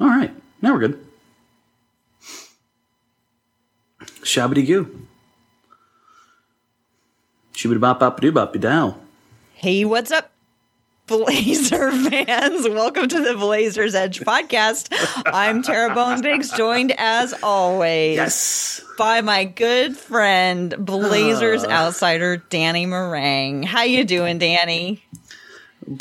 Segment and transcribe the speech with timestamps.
[0.00, 0.32] All right.
[0.62, 1.06] Now we're good.
[4.22, 5.06] Shabby goo.
[7.52, 8.96] Shibbity bop bop doo bop dow.
[9.54, 10.30] Hey, what's up,
[11.06, 12.68] Blazer fans?
[12.68, 14.88] Welcome to the Blazers Edge podcast.
[15.26, 18.82] I'm Tara Bone Biggs, joined as always Yes.
[18.98, 21.68] by my good friend Blazers Uh.
[21.70, 23.64] outsider Danny Marang.
[23.64, 25.02] How you doing, Danny?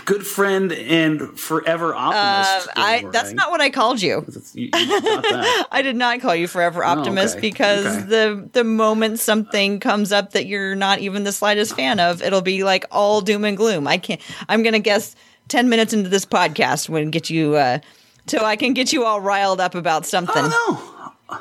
[0.06, 2.70] Good friend and forever optimist.
[2.70, 3.36] Uh, I that's Marang.
[3.36, 4.26] not what I called you.
[4.54, 4.70] You, you.
[4.74, 7.50] I did not call you forever optimist Oh, okay.
[7.50, 8.06] because Okay.
[8.08, 12.42] the the moment something comes up that you're not even the slightest fan of, it'll
[12.42, 13.86] be like all doom and gloom.
[13.88, 14.22] I can't.
[14.48, 15.16] I'm gonna guess
[15.50, 17.80] ten minutes into this podcast when get you uh,
[18.26, 20.34] till I can get you all riled up about something.
[20.46, 21.40] Oh no.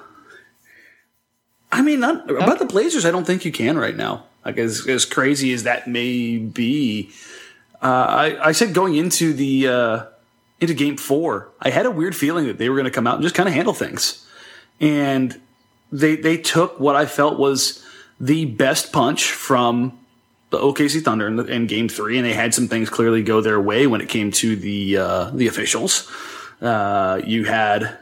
[1.71, 4.25] I mean, not, about the Blazers, I don't think you can right now.
[4.45, 7.11] Like as as crazy as that may be,
[7.83, 10.05] uh, I I said going into the uh,
[10.61, 13.15] into Game Four, I had a weird feeling that they were going to come out
[13.15, 14.27] and just kind of handle things,
[14.81, 15.41] and
[15.91, 17.85] they they took what I felt was
[18.21, 19.99] the best punch from
[20.51, 23.41] the OKC Thunder in, the, in Game Three, and they had some things clearly go
[23.41, 26.11] their way when it came to the uh, the officials.
[26.61, 27.99] Uh, you had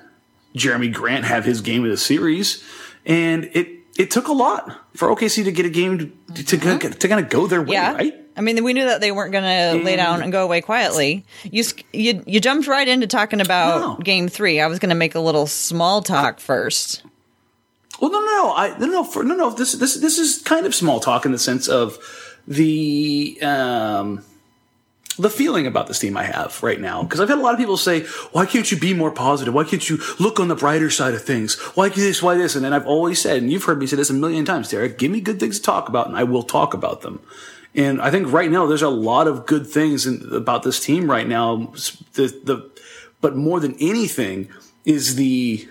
[0.55, 2.63] Jerami Grant have his game of the series,
[3.07, 6.59] and it it took a lot for OKC to get a game to to,
[6.91, 8.20] to kind of go their way, Yeah, right?
[8.37, 11.25] I mean, we knew that they weren't going to lay down and go away quietly.
[11.45, 13.97] You you you jumped right into talking about No.
[14.03, 14.61] Game Three.
[14.61, 17.03] I was going to make a little small talk first.
[18.01, 19.51] Well, no, no, no, I no, no, for, no, no.
[19.51, 21.99] This this this is kind of small talk in the sense of
[22.47, 24.25] the um
[25.19, 27.61] the feeling about this team I have right now because I've had a lot of
[27.61, 29.53] people say, "Why can't you be more positive?
[29.53, 31.57] Why can't you look on the brighter side of things?
[31.75, 32.23] Why this?
[32.23, 34.47] Why this?" And then I've always said, and you've heard me say this a million
[34.47, 34.97] times, Derek.
[34.97, 37.21] Give me good things to talk about, and I will talk about them.
[37.75, 41.11] And I think right now there's a lot of good things in, about this team
[41.11, 41.73] right now.
[42.15, 42.71] The the
[43.21, 44.49] but more than anything
[44.85, 45.69] is the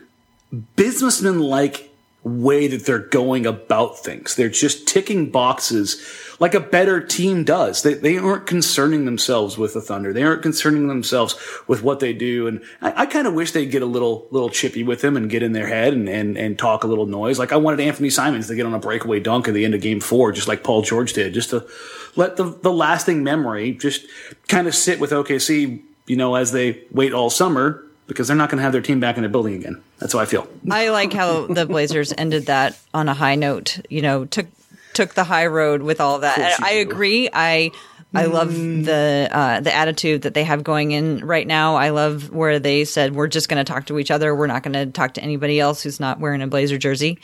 [0.75, 1.88] businessman like
[2.23, 4.35] way that they're going about things.
[4.35, 6.03] They're just ticking boxes
[6.39, 7.83] like a better team does.
[7.83, 10.13] They, they aren't concerning themselves with the Thunder.
[10.13, 11.35] They aren't concerning themselves
[11.67, 12.47] with what they do.
[12.47, 15.29] And I, I kind of wish they'd get a little, little chippy with them and
[15.29, 17.39] get in their head and, and, and talk a little noise.
[17.39, 19.81] Like I wanted Anfernee Simons to get on a breakaway dunk at the end of
[19.81, 21.67] game four, just like Paul George did, just to
[22.15, 24.05] let the, the lasting memory just
[24.47, 28.49] kind of sit with OKC, you know, as they wait all summer because they're not
[28.49, 29.81] going to have their team back in the building again.
[29.99, 30.49] That's how I feel.
[30.69, 33.79] I like how the Blazers ended that on a high note.
[33.89, 34.47] You know, took
[34.93, 36.59] took the high road with all that.
[36.61, 37.29] I agree.
[37.31, 37.71] I
[38.13, 41.75] I love the uh, the attitude that they have going in right now.
[41.75, 44.35] I love where they said we're just going to talk to each other.
[44.35, 47.19] We're not going to talk to anybody else who's not wearing a Blazer jersey.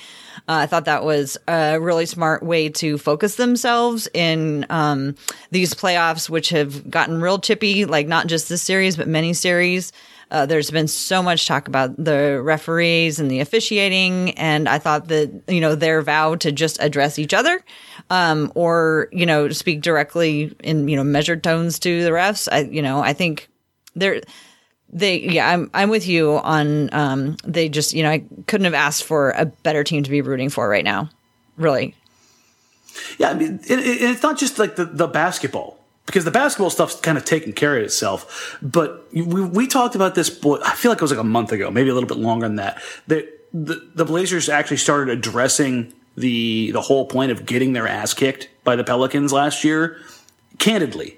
[0.48, 5.16] Uh, I thought that was a really smart way to focus themselves in um,
[5.50, 7.86] these playoffs, which have gotten real chippy.
[7.86, 9.92] Like not just this series, but many series.
[10.36, 15.08] Uh, there's been so much talk about the referees and the officiating, and I thought
[15.08, 17.64] that you know their vow to just address each other,
[18.10, 22.50] um, or you know speak directly in you know measured tones to the refs.
[22.52, 23.48] I you know I think
[23.96, 24.20] they're
[24.90, 28.74] they yeah I'm I'm with you on um, they just you know I couldn't have
[28.74, 31.10] asked for a better team to be rooting for right now,
[31.56, 31.96] really.
[33.18, 36.70] Yeah, I mean, it, it, it's not just like the, the basketball because the basketball
[36.70, 38.58] stuff's kind of taken care of itself.
[38.62, 40.30] But we, we talked about this.
[40.30, 42.48] boy, I feel like it was like a month ago, maybe a little bit longer
[42.48, 42.82] than that.
[43.08, 48.14] That the, the Blazers actually started addressing the the whole point of getting their ass
[48.14, 50.00] kicked by the Pelicans last year.
[50.60, 51.18] Candidly,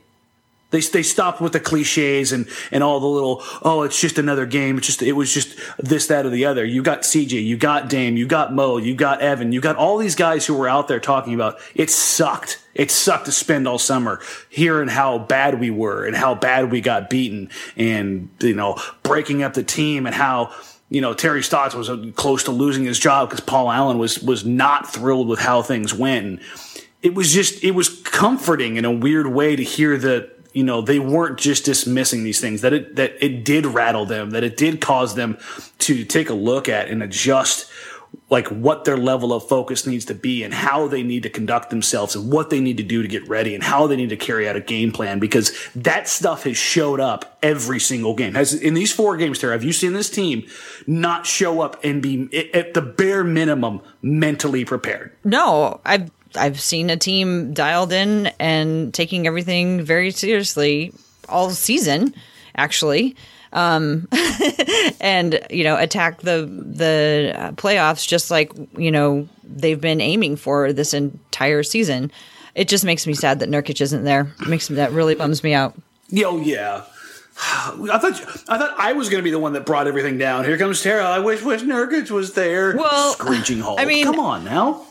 [0.70, 4.46] they they stopped with the cliches and and all the little oh it's just another
[4.46, 4.78] game.
[4.78, 6.66] It's just it was just this that or the other.
[6.66, 9.98] You got CJ, you got Dame, you got Mo, you got Evan, you got all
[9.98, 12.62] these guys who were out there talking about it sucked.
[12.74, 16.82] It sucked to spend all summer hearing how bad we were and how bad we
[16.82, 20.54] got beaten and you know breaking up the team and how
[20.90, 24.20] you know Terry Stotts was uh, close to losing his job because Paul Allen was
[24.20, 26.26] was not thrilled with how things went.
[26.26, 26.40] And
[27.02, 30.82] it was just it was comforting in a weird way to hear that you know
[30.82, 34.58] they weren't just dismissing these things that it that it did rattle them that it
[34.58, 35.38] did cause them
[35.80, 37.70] to take a look at and adjust
[38.30, 41.70] like what their level of focus needs to be and how they need to conduct
[41.70, 44.18] themselves and what they need to do to get ready and how they need to
[44.18, 48.34] carry out a game plan because that stuff has showed up every single game.
[48.34, 50.46] Has in these four games, Tara, have you seen this team
[50.86, 55.16] not show up and be at the bare minimum mentally prepared?
[55.24, 60.94] No, I've I've seen a team dialed in and taking everything very seriously
[61.28, 62.14] all season,
[62.56, 63.16] actually,
[63.54, 64.08] um,
[65.02, 70.72] and you know attack the the playoffs just like you know they've been aiming for
[70.74, 72.12] this entire season.
[72.56, 74.32] It just makes me sad that Nurkic isn't there.
[74.42, 75.76] It makes me that really bums me out.
[76.10, 76.84] Yo, yeah.
[77.40, 78.20] I thought
[78.50, 80.44] I thought I was going to be the one that brought everything down.
[80.44, 81.04] Here comes Tara.
[81.04, 82.76] I wish wish Nurkic was there.
[82.76, 83.80] Well, screeching Hulk.
[83.80, 84.87] I mean- come on now.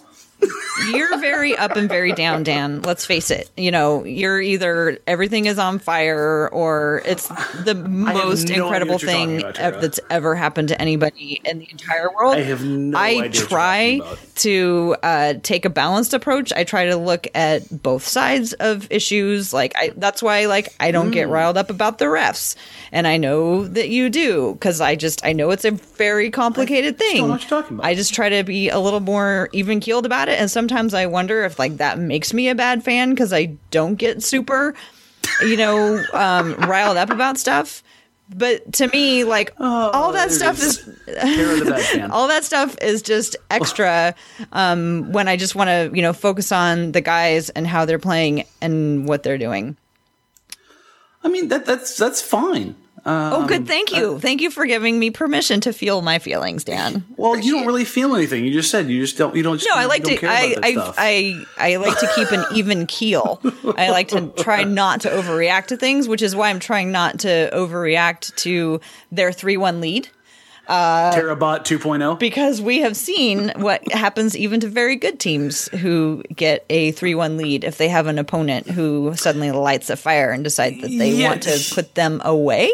[0.92, 2.82] You're very up and very down, Dan.
[2.82, 3.50] Let's face it.
[3.56, 7.28] You know, you're either everything is on fire or it's
[7.64, 11.58] the most no incredible what you're talking thing about, that's ever happened to anybody in
[11.58, 12.36] the entire world.
[12.36, 14.00] I have no I idea try
[14.36, 16.52] to uh, take a balanced approach.
[16.52, 19.52] I try to look at both sides of issues.
[19.52, 21.12] Like I, that's why, like, I don't Hmm.
[21.12, 22.56] get riled up about the refs,
[22.92, 26.98] and I know that you do because I just I know it's a very complicated
[26.98, 27.22] thing.
[27.22, 27.86] know what you're talking about.
[27.86, 31.06] I just try to be a little more even keeled about it, and sometimes I
[31.06, 34.74] wonder if like that makes me a bad fan because I don't get super,
[35.42, 37.82] you know, um, riled up about stuff.
[38.34, 40.78] But to me, like all that Oh, there it stuff is.
[40.78, 42.10] is Tara the bad fan.
[42.10, 44.16] all that stuff is just extra
[44.52, 48.00] um, when I just want to, you know, focus on the guys and how they're
[48.00, 49.76] playing and what they're doing.
[51.22, 52.74] I mean that that's that's fine.
[53.06, 53.66] Oh, Um, good.
[53.66, 54.18] Thank uh, you.
[54.18, 57.04] Thank you for giving me permission to feel my feelings, Dan.
[57.16, 58.44] Well, you don't really feel anything.
[58.44, 59.34] You just said you just don't.
[59.34, 59.62] You don't.
[59.66, 60.18] No, I like to.
[60.26, 60.92] I, I.
[61.58, 63.40] I I like to keep an even keel.
[63.76, 67.20] I like to try not to overreact to things, which is why I'm trying not
[67.20, 68.80] to overreact to
[69.12, 70.08] their three-one lead.
[70.68, 72.18] Terabot 2.0.
[72.18, 77.36] because we have seen what happens even to very good teams who get a 3-1
[77.38, 81.12] lead if they have an opponent who suddenly lights a fire and decides that they
[81.12, 81.28] Yeah.
[81.28, 82.72] want to put them away.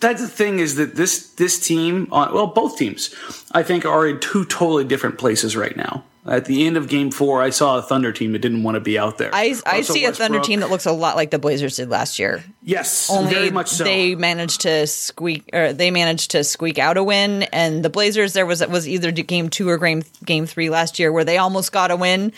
[0.00, 3.14] That's the thing is that this this team, on well, both teams,
[3.52, 6.04] I think are in two totally different places right now.
[6.26, 8.80] At the end of Game Four, I saw a Thunder team that didn't want to
[8.80, 9.28] be out there.
[9.34, 12.18] I, I see a Thunder team that looks a lot like the Blazers did last
[12.18, 12.42] year.
[12.62, 13.84] yes, Only very much so.
[13.84, 18.32] they managed to squeak or they managed to squeak out a win and the Blazers
[18.32, 21.72] there was was either game 2 or game game 3 last year where they almost
[21.72, 22.32] got a win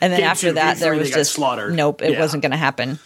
[0.00, 1.74] and then Game after two, that there was just slaughtered.
[1.74, 2.20] nope it Yeah.
[2.20, 2.98] wasn't going to happen.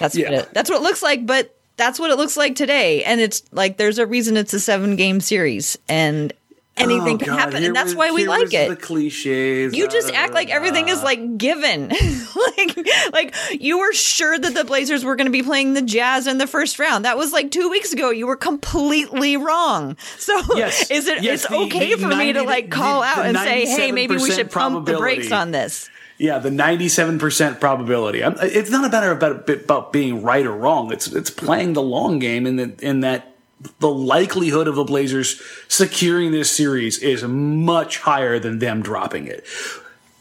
[0.00, 0.40] That's what Yeah.
[0.40, 3.42] it, that's what it looks like but that's what it looks like today and it's
[3.52, 6.32] like there's a reason it's a 7 game series and
[6.78, 8.68] anything Oh, can God, happen here and that's was- why we like it.
[8.68, 9.74] The cliches.
[9.74, 11.88] You just act like da, everything is like given.
[12.58, 12.78] like
[13.14, 16.36] like you were sure that the Blazers were going to be playing the Jazz in
[16.36, 17.06] the first round.
[17.06, 18.10] That was like 2 weeks ago.
[18.10, 19.96] You were completely wrong.
[20.18, 23.06] So Yes, is it yes, it's the- okay the for me to like call the-
[23.06, 27.18] out and say, "Hey, maybe we should pump the brakes on this." Yeah, the ninety-seven
[27.18, 28.20] percent probability.
[28.22, 30.92] It's not a matter about about being right or wrong.
[30.92, 33.34] It's it's playing the long game, in that in that
[33.80, 39.44] the likelihood of the Blazers securing this series is much higher than them dropping it.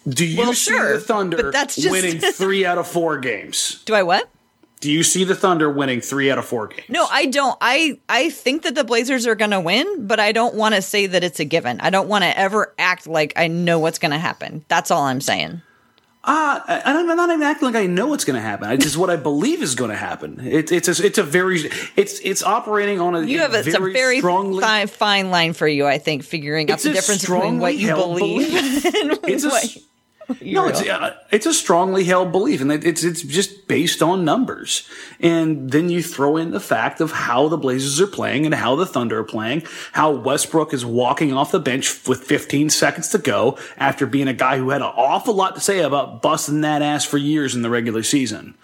[0.07, 3.81] Do you Well, see sure, the Thunder that's just- winning three out of four games?
[3.85, 4.29] Do I what?
[4.81, 6.89] Do you see the Thunder winning three out of four games?
[6.89, 7.57] No, I don't.
[7.61, 10.81] I I think that the Blazers are going to win, but I don't want to
[10.81, 11.79] say that it's a given.
[11.79, 14.63] I don't want to ever act like I know what's going to happen.
[14.67, 15.61] That's all I'm saying.
[16.27, 18.71] Ah, I, I'm not even acting like I know what's going to happen.
[18.71, 20.39] It's just what I believe is going to happen.
[20.39, 23.75] It, it's a, it's a very it's it's operating on a You have a, it's
[23.75, 24.61] a very strongly.
[24.61, 28.85] fine, fine line for you, I think, figuring out the difference between what you believe
[28.85, 29.77] and It's a, what s-
[30.39, 34.25] you no, it's uh, it's a strongly held belief, and it's it's just based on
[34.25, 34.87] numbers.
[35.19, 38.75] And then you throw in the fact of how the Blazers are playing and how
[38.75, 39.63] the Thunder are playing,
[39.93, 44.33] how Westbrook is walking off the bench with 15 seconds to go after being a
[44.33, 47.61] guy who had an awful lot to say about busting that ass for years in
[47.61, 48.55] the regular season.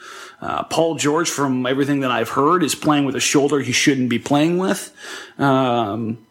[0.42, 4.10] Uh, Paul George, from everything that I've heard, is playing with a shoulder he shouldn't
[4.10, 4.92] be playing with.
[5.38, 6.26] Um,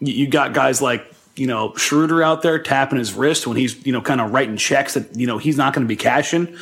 [0.00, 3.92] you got guys like you know Schroeder out there tapping his wrist when he's you
[3.92, 6.54] know kind of writing checks that you know he's not going to be cashing,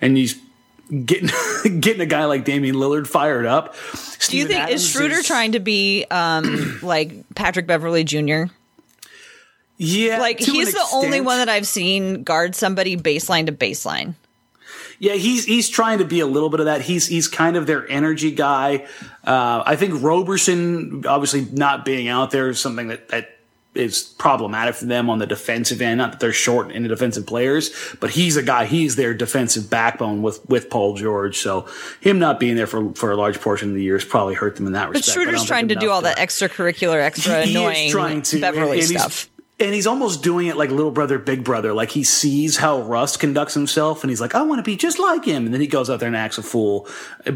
[0.00, 0.40] and he's
[1.04, 1.28] getting
[1.80, 3.76] getting a guy like Damian Lillard fired up.
[4.28, 8.44] Do you think is Schroeder trying to be um, like Patrick Beverley Jr.?
[9.76, 14.14] Yeah, Like he's the only one that I've seen guard somebody baseline to baseline.
[14.98, 16.80] Yeah, he's he's trying to be a little bit of that.
[16.80, 18.86] He's he's kind of their energy guy.
[19.24, 23.31] Uh, I think Roberson, obviously not being out there, is something that that
[23.74, 25.98] is problematic for them on the defensive end.
[25.98, 28.66] Not that they're short in the defensive players, but he's a guy.
[28.66, 31.38] He's their defensive backbone with with Paul George.
[31.38, 31.66] So
[32.00, 34.56] him not being there for for a large portion of the year has probably hurt
[34.56, 35.14] them in that But respect.
[35.14, 38.80] Schroeder's don't trying to do all that extracurricular, extra he annoying is trying to Beverley
[38.80, 39.30] and, and stuff.
[39.66, 41.72] And he's almost doing it like little brother, big brother.
[41.72, 44.98] Like he sees how Russ conducts himself, and he's like, "I want to be just
[44.98, 46.88] like him." And then he goes out there and acts a fool,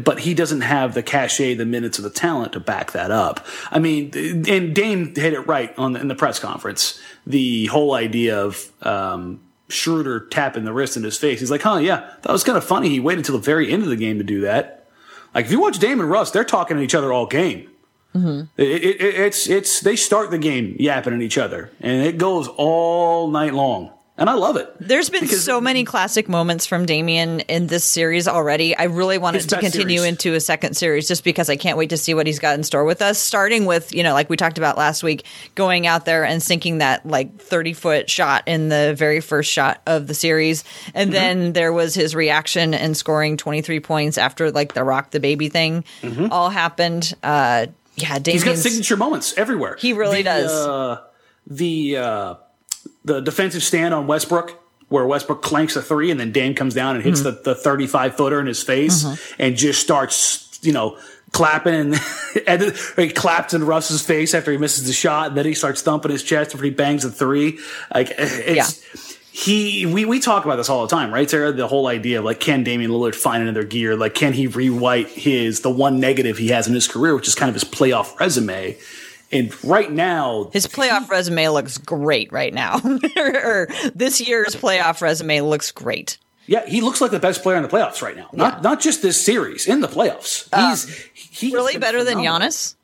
[0.03, 3.45] but he doesn't have the cachet, the minutes, or the talent to back that up.
[3.71, 4.11] I mean,
[4.47, 6.99] and Dame hit it right on the, in the press conference.
[7.25, 11.39] The whole idea of um, Schroeder tapping the wrist in his face.
[11.39, 13.83] He's like, "Huh, yeah, that was kind of funny." He waited until the very end
[13.83, 14.87] of the game to do that.
[15.33, 17.69] Like if you watch Dame and Russ, they're talking to each other all game.
[18.57, 22.17] It, it, it- it's it's they start the game yapping at each other, and it
[22.17, 23.91] goes all night long.
[24.19, 24.67] and I love it.
[24.79, 28.75] There's been so many classic moments from Damian in this series already.
[28.75, 30.09] I really wanted to continue series.
[30.11, 32.63] into a second series just because I can't wait to see what he's got in
[32.63, 33.19] store with us.
[33.19, 36.79] Starting with, you know, like we talked about last week, going out there and sinking
[36.79, 40.63] that like 30 foot shot in the very first shot of the series.
[40.95, 41.13] And Mm-hmm.
[41.13, 45.49] then there was his reaction and scoring 23 points after like the rock the baby
[45.49, 45.83] thing
[46.31, 47.13] all happened.
[47.21, 48.31] Uh, yeah, Mm-hmm.
[48.31, 49.75] He's got signature moments everywhere.
[49.79, 50.51] He really The, does.
[50.51, 51.01] Uh,
[51.47, 52.35] the uh,
[53.03, 54.57] the defensive stand on Westbrook,
[54.89, 57.43] where Westbrook clanks a three, and then Dame comes down and hits Mm-hmm.
[57.43, 59.05] the, the 35 footer in his face,
[59.39, 60.97] and just starts, you know,
[61.31, 61.95] clapping and,
[62.47, 65.81] and he claps in Russ's face after he misses the shot, and then he starts
[65.81, 67.59] thumping his chest after he bangs a three.
[67.93, 69.06] Like it's.
[69.37, 71.51] He, we, we talk about this all the time, right, Sarah?
[71.51, 73.95] The whole idea of like, can Damian Lillard find another gear?
[73.95, 77.35] Like, can he rewrite his, the one negative he has in his career, which is
[77.35, 78.77] kind of his playoff resume?
[79.31, 82.79] And right now, His playoff resume looks great right now.
[83.17, 86.17] or this year's playoff resume looks great.
[86.47, 88.29] yeah, he looks like the best player in the playoffs right now.
[88.33, 90.47] Not not just this series in the playoffs.
[90.55, 92.47] He's he's Really better than phenomenal.
[92.47, 92.75] Giannis?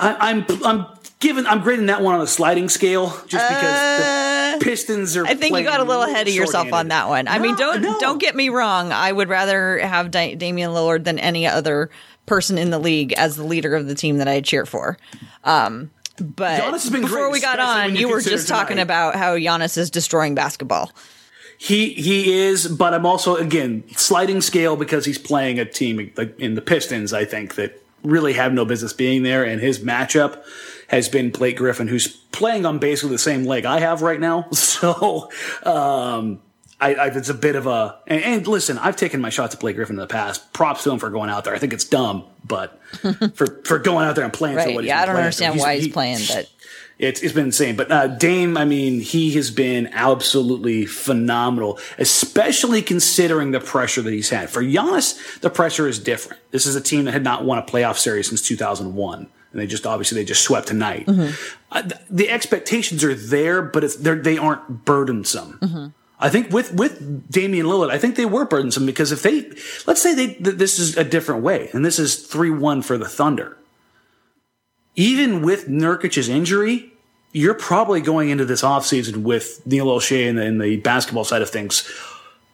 [0.00, 0.86] I, I'm I'm
[1.20, 4.19] giving I'm grading that one on a sliding scale just because Uh, the
[4.60, 5.26] Pistons are.
[5.26, 7.28] I think you got a little ahead of yourself on that one.
[7.28, 7.98] I mean, don't no.
[7.98, 8.92] don't get me wrong.
[8.92, 11.90] I would rather have da- Damian Lillard than any other
[12.26, 14.98] person in the league as the leader of the team that I cheer for.
[15.44, 18.76] Um, but Giannis has been before great, we got on, you you were just talking
[18.76, 18.82] tonight.
[18.82, 20.92] about how Giannis is destroying basketball.
[21.58, 26.38] He he is, but I'm also again sliding scale because he's playing a team like
[26.38, 27.12] in the Pistons.
[27.12, 30.42] I think that really have no business being there, and his matchup
[30.90, 34.46] has been Blake Griffin, who's playing on basically the same leg I have right now.
[34.80, 35.30] So
[35.64, 36.40] um,
[36.80, 39.60] I, I, it's a bit of a and, and listen, I've taken my shots at
[39.60, 40.52] Blake Griffin in the past.
[40.52, 41.54] Props to him for going out there.
[41.54, 42.80] I think it's dumb, but
[43.34, 44.74] for for going out there and playing for Right.
[44.74, 46.48] what he's Yeah, I don't understand for, why he's he- playing, but
[46.98, 47.76] it's it's been insane.
[47.76, 54.12] But uh, Dame, I mean, he has been absolutely phenomenal, especially considering the pressure that
[54.12, 54.48] he's had.
[54.50, 56.40] For Giannis, the pressure is different.
[56.50, 59.66] This is a team that had not won a playoff series since 2001, and they
[59.66, 61.06] just obviously they just swept tonight.
[61.08, 65.94] Uh, th- the expectations are there, but it's they're, they aren't burdensome.
[66.18, 69.50] I think with with Damian Lillard, I think they were burdensome because if they
[69.86, 72.98] let's say they th- this is a different way, and this is three one for
[72.98, 73.56] the Thunder
[74.96, 76.92] even with Nurkic's injury,
[77.32, 81.42] you're probably going into this offseason with Neil Olshey and the, and the basketball side
[81.42, 81.88] of things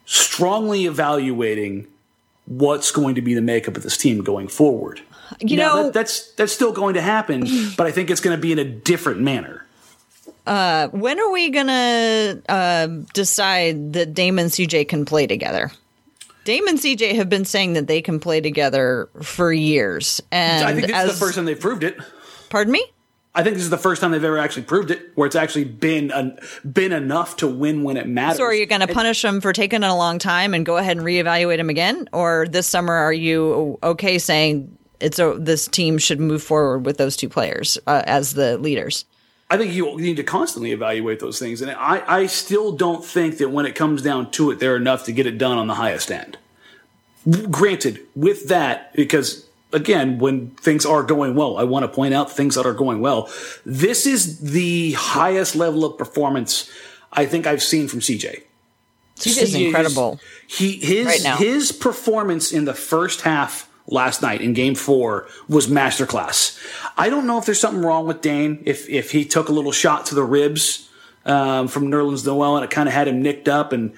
[0.05, 1.87] strongly evaluating
[2.45, 5.01] what's going to be the makeup of this team going forward.
[5.39, 7.45] You Now, know, that, that's that's still going to happen,
[7.77, 9.65] but I think it's going to be in a different manner.
[10.45, 15.71] when are we gonna uh, decide that Dame and CJ can play together?
[16.45, 20.73] Dame and CJ have been saying that they can play together for years, and I
[20.73, 21.97] think this as is the first time they've proved it.
[22.49, 22.85] pardon me.
[23.35, 25.65] I think this is the first time they've ever actually proved it, where it's actually
[25.65, 26.39] been an,
[26.71, 28.37] been enough to win when it matters.
[28.37, 30.97] So are you going to punish them for taking a long time and go ahead
[30.97, 35.97] and reevaluate them again, or this summer are you okay saying it's a, this team
[35.97, 39.05] should move forward with those two players uh, as the leaders?
[39.49, 41.61] I think you need to constantly evaluate those things.
[41.61, 45.05] And I, I still don't think that when it comes down to it, they're enough
[45.05, 46.37] to get it done on the highest end.
[47.49, 52.31] Granted, with that, because again, when things are going well, I want to point out
[52.31, 53.29] things that are going well.
[53.65, 56.69] This is the highest level of performance
[57.11, 58.43] I think I've seen from CJ.
[59.17, 60.19] CJ is incredible.
[60.45, 61.37] He his Right now.
[61.37, 66.59] his performance in the first half last night in Game Four was masterclass.
[66.97, 69.71] I don't know if there's something wrong with Dame if if he took a little
[69.71, 70.89] shot to the ribs
[71.25, 73.93] um, from Nerlens Noel and it kind of had him nicked up and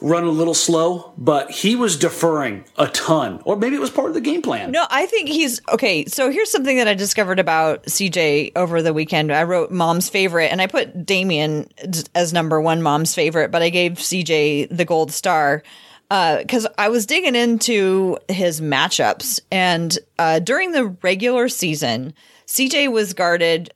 [0.00, 4.08] run a little slow, but he was deferring a ton, or maybe it was part
[4.08, 4.70] of the game plan.
[4.70, 6.04] No, I think he's okay.
[6.06, 9.32] So here's something that I discovered about CJ over the weekend.
[9.32, 11.68] I wrote mom's favorite and I put Damian
[12.14, 15.62] as number one mom's favorite, but I gave CJ the gold star
[16.08, 19.40] because I was digging into his matchups.
[19.50, 22.14] And uh, during the regular season,
[22.46, 23.72] CJ was guarded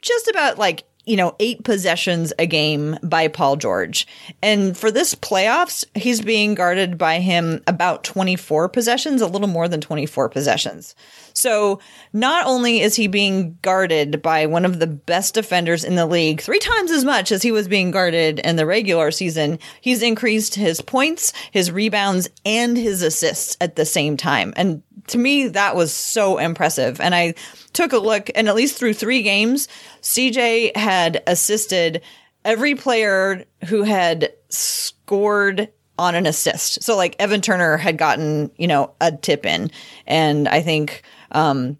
[0.00, 4.06] just about like you know eight possessions a game by Paul George,
[4.42, 9.48] and for this playoffs, he's being guarded by him about twenty four possessions, a little
[9.48, 10.94] more than twenty four possessions.
[11.34, 11.80] So
[12.12, 16.40] not only is he being guarded by one of the best defenders in the league,
[16.40, 20.54] three times as much as he was being guarded in the regular season, he's increased
[20.54, 24.54] his points, his rebounds, and his assists at the same time.
[24.56, 27.00] And to me, that was so impressive.
[27.00, 27.34] And I
[27.72, 29.68] took a look, and at least through three games,
[30.02, 32.00] CJ had assisted
[32.44, 36.82] every player who had scored on an assist.
[36.82, 39.70] So like Evan Turner had gotten, you know, a tip in.
[40.06, 41.02] And I think
[41.34, 41.76] um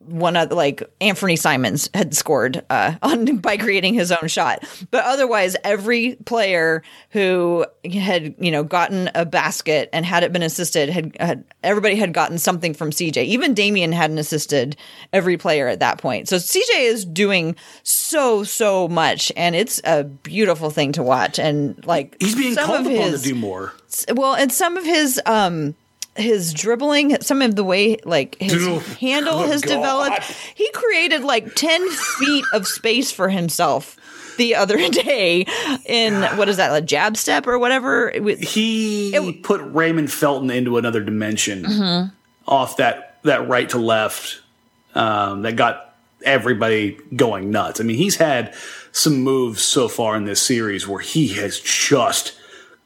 [0.00, 4.62] one of like Anfernee Simons had scored uh, on by creating his own shot.
[4.92, 10.42] But otherwise, every player who had you know gotten a basket and had it been
[10.44, 13.24] assisted had, had everybody had gotten something from CJ.
[13.24, 14.76] Even Damian hadn't assisted
[15.12, 16.28] every player at that point.
[16.28, 21.40] So CJ is doing so so much, and it's a beautiful thing to watch.
[21.40, 23.72] And like He's being some called of upon his- to do more.
[24.14, 25.74] well, and some of his um
[26.16, 28.52] his dribbling, some of the way like his
[28.98, 29.70] handle has God.
[29.76, 30.22] developed.
[30.54, 33.96] He created like ten feet of space for himself
[34.38, 35.46] the other day
[35.86, 38.10] in what is that, a jab step or whatever?
[38.10, 42.08] It He put Raymond Felton into another dimension Mm-hmm.
[42.46, 44.40] off that that right to left
[44.94, 45.94] um, that got
[46.24, 47.80] everybody going nuts.
[47.80, 48.54] I mean, he's had
[48.92, 52.32] some moves so far in this series where he has just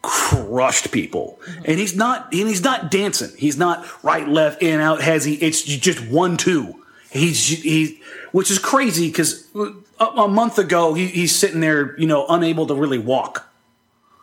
[0.02, 1.62] crushed people, Mm-hmm.
[1.66, 3.30] and he's not and he's not dancing.
[3.36, 5.00] He's not right, left, in, out.
[5.02, 5.34] Has he?
[5.34, 6.76] It's just one, two.
[7.10, 8.00] He's he,
[8.32, 12.66] which is crazy because a, a month ago he, he's sitting there, you know, unable
[12.68, 13.50] to really walk.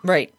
[0.03, 0.33] right.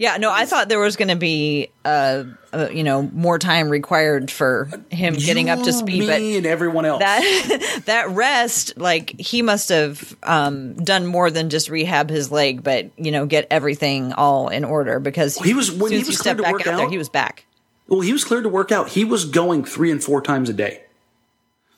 [0.00, 3.68] Yeah, no, I thought there was going to be, uh, uh, you know, more time
[3.68, 7.00] required for him getting up to You, speed, me, but and everyone else.
[7.00, 12.62] that that rest like he must have um done more than just rehab his leg
[12.62, 16.40] but you know get everything all in order because He was- when he was stepped
[16.40, 17.44] back work out there out- he was back
[17.88, 18.90] well, he was cleared to work out.
[18.90, 20.82] He was going three and four times a day,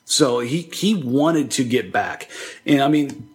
[0.05, 2.29] so he he wanted to get back.
[2.65, 3.29] And I mean,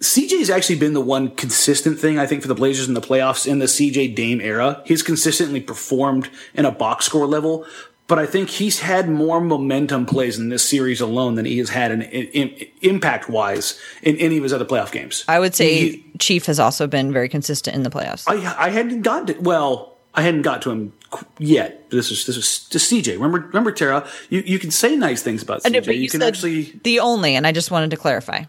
[0.00, 3.46] CJ's actually been the one consistent thing I think for the Blazers in the playoffs
[3.46, 4.82] in the CJ Dame era.
[4.84, 7.64] He's consistently performed in a box score level.
[8.08, 11.70] But I think he's had more momentum plays in this series alone than he has
[11.70, 15.24] had in, in, in impact wise in any of his other playoff games.
[15.26, 18.68] i would say He- chief has also been very consistent in the playoffs I I
[18.70, 20.92] hadn't gotten to well, I hadn't got to him
[21.40, 21.90] yet.
[21.90, 23.14] This is this is to CJ.
[23.14, 25.86] Remember remember Tara, you, you can say nice things about know, CJ.
[25.86, 28.44] but You, you can actually the only and i just wanted to clarify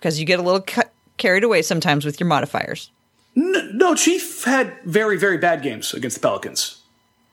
[0.00, 0.88] because you get a little ca-
[1.18, 2.90] carried away sometimes with your modifiers
[3.36, 6.78] N- no, Chief had very very bad games against the Pelicans.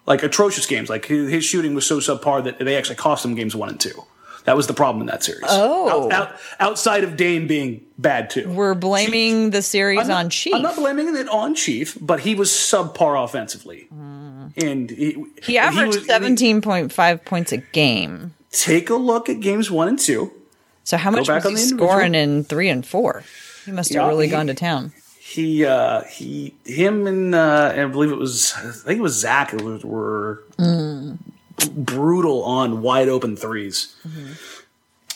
[0.05, 0.89] Like atrocious games.
[0.89, 3.91] Like his, shooting was so subpar that they actually cost him games 1 and 2.
[4.45, 5.43] That was the problem in that series.
[5.49, 6.09] Oh.
[6.09, 8.47] Out- out- outside of Dame being bad too.
[8.47, 12.35] we're blaming the series not- on chief I'm not blaming it on Chief, but he
[12.35, 13.87] was subpar offensively.
[13.93, 14.63] Mm.
[14.63, 19.87] And he, he averaged was- 17.5 points a game Take a look at games one
[19.89, 20.31] and two.
[20.87, 23.23] So how much was he scoring in three and four?
[23.65, 24.93] He must have Yeah, really he- gone to town.
[25.19, 29.51] he uh he him and uh I believe it was I think it was Zach
[29.51, 30.43] who were
[31.75, 33.93] brutal on wide open 3s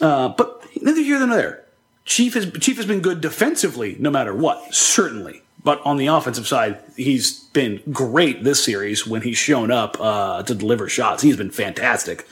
[0.02, 1.64] Uh, but neither here nor there.
[2.04, 5.42] Chief has Chief has been good defensively, no matter what, certainly.
[5.64, 10.42] But on the offensive side, he's been great this series when he's shown up uh,
[10.44, 11.22] to deliver shots.
[11.24, 12.28] He's been fantastic.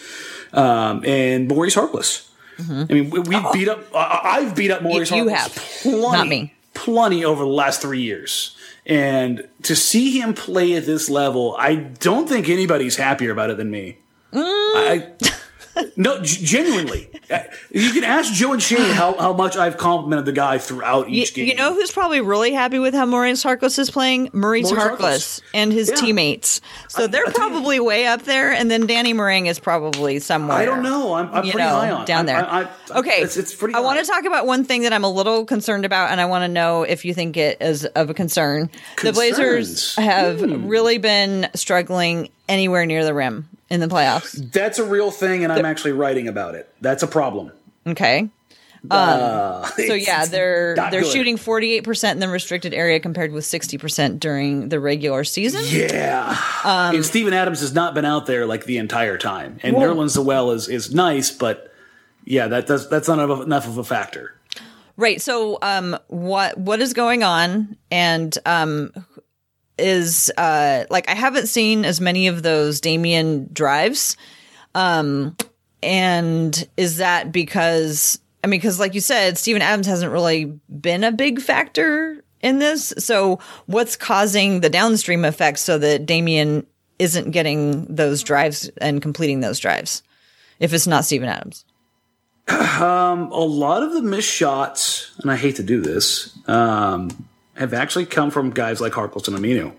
[0.52, 2.26] Um, and Maurice Harkless.
[2.60, 3.86] I mean, we, we beat up.
[3.96, 5.56] I've beat up Maurice you Harkless have.
[5.56, 6.54] plenty, Not me.
[6.74, 8.56] plenty over the last three years.
[8.86, 13.58] And to see him play at this level, I don't think anybody's happier about it
[13.58, 13.98] than me.
[14.34, 14.42] Mm.
[14.44, 15.12] I,
[15.96, 17.10] no, g- genuinely.
[17.30, 17.40] Uh,
[17.72, 21.22] You can ask Joe and Shane how, how much I've complimented the guy throughout You,
[21.24, 21.48] each game.
[21.48, 24.30] you know who's probably really happy with how Maurice Harkless is playing?
[24.34, 25.42] Maurice, Maurice Harkless, Harkless.
[25.54, 25.96] and his Yeah.
[25.96, 26.62] teammates.
[26.88, 30.20] So they're I tell you- probably way up there, and then Danny Marang is probably
[30.20, 30.58] somewhere.
[30.58, 31.14] I don't know.
[31.14, 32.38] I'm, I'm pretty know, high on down there.
[32.38, 33.76] I, I, okay, it's, it's pretty.
[33.76, 36.26] I want to talk about one thing that I'm a little concerned about, and I
[36.26, 38.70] want to know if you think it is of a concern.
[39.04, 39.96] The Blazers Concerns.
[39.96, 44.52] Have really been struggling anywhere near the rim in the playoffs.
[44.52, 46.74] That's a real thing, and I'm actually writing about it.
[46.82, 47.52] That's a problem.
[47.88, 48.30] Okay.
[48.90, 51.12] Uh, So yeah, they're they're good.
[51.12, 55.64] shooting 48% in the restricted area compared with 60% during the regular season.
[55.68, 56.30] Yeah.
[56.64, 59.60] Um, and Steven Adams has not been out there like the entire time.
[59.64, 61.74] And Nerlens Noel is is nice, but
[62.26, 64.34] yeah, that does that's not enough enough of a factor.
[64.96, 65.22] Right.
[65.22, 68.92] So um what what is going on and um
[69.80, 74.18] is uh like I haven't seen as many of those Damian drives.
[74.76, 75.36] Um
[75.82, 81.04] and is that because I mean cuz like you said Steven Adams hasn't really been
[81.04, 82.94] a big factor in this.
[82.98, 86.66] So what's causing the downstream effects so that Damian
[87.00, 90.04] isn't getting those drives and completing those drives
[90.60, 91.66] if it's not Steven Adams?
[92.50, 97.29] A lot of the missed shots, and I hate to do this, um,
[97.60, 99.76] have actually come from guys like Harkless and Aminu,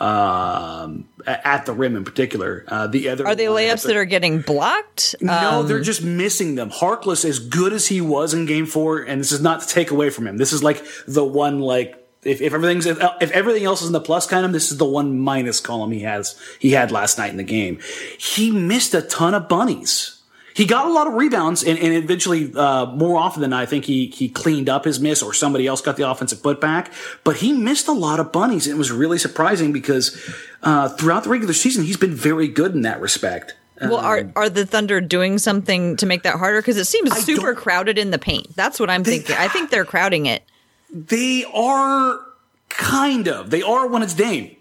[0.00, 2.64] um, at the rim in particular.
[2.68, 5.16] Uh, the other Are they layups that are getting blocked?
[5.20, 6.70] No, they're just missing them.
[6.70, 9.90] Harkless, as good as he was in Game Four, and this is not to take
[9.90, 10.36] away from him.
[10.36, 13.92] This is like the one like if, if everything's if, if everything else is in
[13.92, 17.30] the plus column, this is the one minus column he has he had last night
[17.30, 17.80] in the game.
[18.18, 20.22] He missed a ton of bunnies.
[20.54, 23.66] He got a lot of rebounds and, and eventually, uh, more often than not, I
[23.66, 26.92] think he, he cleaned up his miss or somebody else got the offensive putback,
[27.24, 28.66] but he missed a lot of bunnies.
[28.66, 30.16] And it was really surprising because,
[30.62, 33.54] uh, throughout the regular season, he's been very good in that respect.
[33.80, 36.60] Well, are are the Thunder doing something to make that harder?
[36.62, 38.54] Because it seems super crowded in the paint.
[38.54, 39.36] That's what I'm They- thinking.
[39.36, 40.44] I think they're crowding it.
[40.90, 42.20] They are
[42.68, 43.50] kind of.
[43.50, 44.56] They are when it's Dame.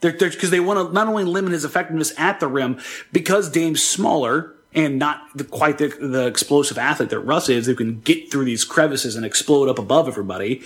[0.00, 2.78] They're because they want to not only limit his effectiveness at the rim
[3.12, 7.74] because Dame's smaller and not the, quite the, the explosive athlete that Russ is, who
[7.74, 10.62] can get through these crevices and explode up above everybody.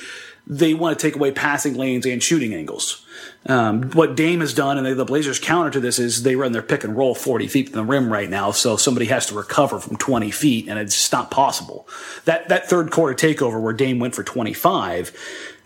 [0.47, 3.05] They want to take away passing lanes and shooting angles.
[3.47, 6.63] Um, what Dame has done, and the Blazers counter to this, is they run their
[6.63, 9.81] pick and roll 40 feet from the rim right now, so somebody has to recover
[9.81, 11.89] from 20 feet, and it's just not possible.
[12.25, 15.13] That that third quarter takeover where Dame went for 25,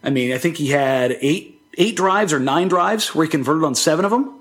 [0.03, 3.64] I mean, I think he had eight eight drives or nine drives where he converted
[3.64, 4.39] on seven of them,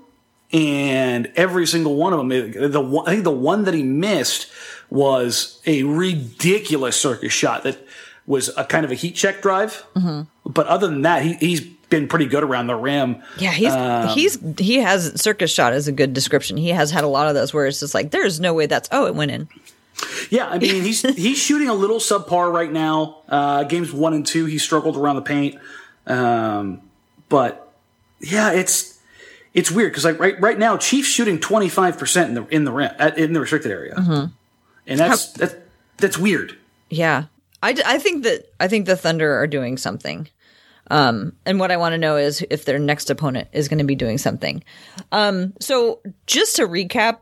[0.52, 4.50] and every single one of them, the one, I think the one that he missed
[4.90, 7.78] was a ridiculous circus shot that
[8.26, 9.84] was a kind of a heat check drive.
[10.44, 13.22] But other than that, he, he's been pretty good around the rim.
[13.38, 16.56] Yeah, he's Um, he's he has circus shot is a good description.
[16.56, 18.88] He has had a lot of those where it's just like there's no way that's
[18.92, 19.48] oh it went in.
[20.30, 23.22] Yeah, I mean he's he's shooting a little subpar right now.
[23.28, 25.56] Uh, games one and two, he struggled around the paint.
[26.06, 26.82] Um,
[27.28, 27.72] but
[28.20, 28.99] yeah, it's
[29.54, 32.64] it's weird because like right right now, Chiefs shooting twenty five percent in the in
[32.64, 33.94] the in the restricted area,
[34.86, 35.54] and that's that's
[35.96, 36.56] that's weird.
[36.88, 37.24] Yeah,
[37.62, 40.28] I, I think that I think the Thunder are doing something.
[40.90, 43.84] Um, and what I want to know is if their next opponent is going to
[43.84, 44.64] be doing something.
[45.12, 47.18] Um, so just to recap,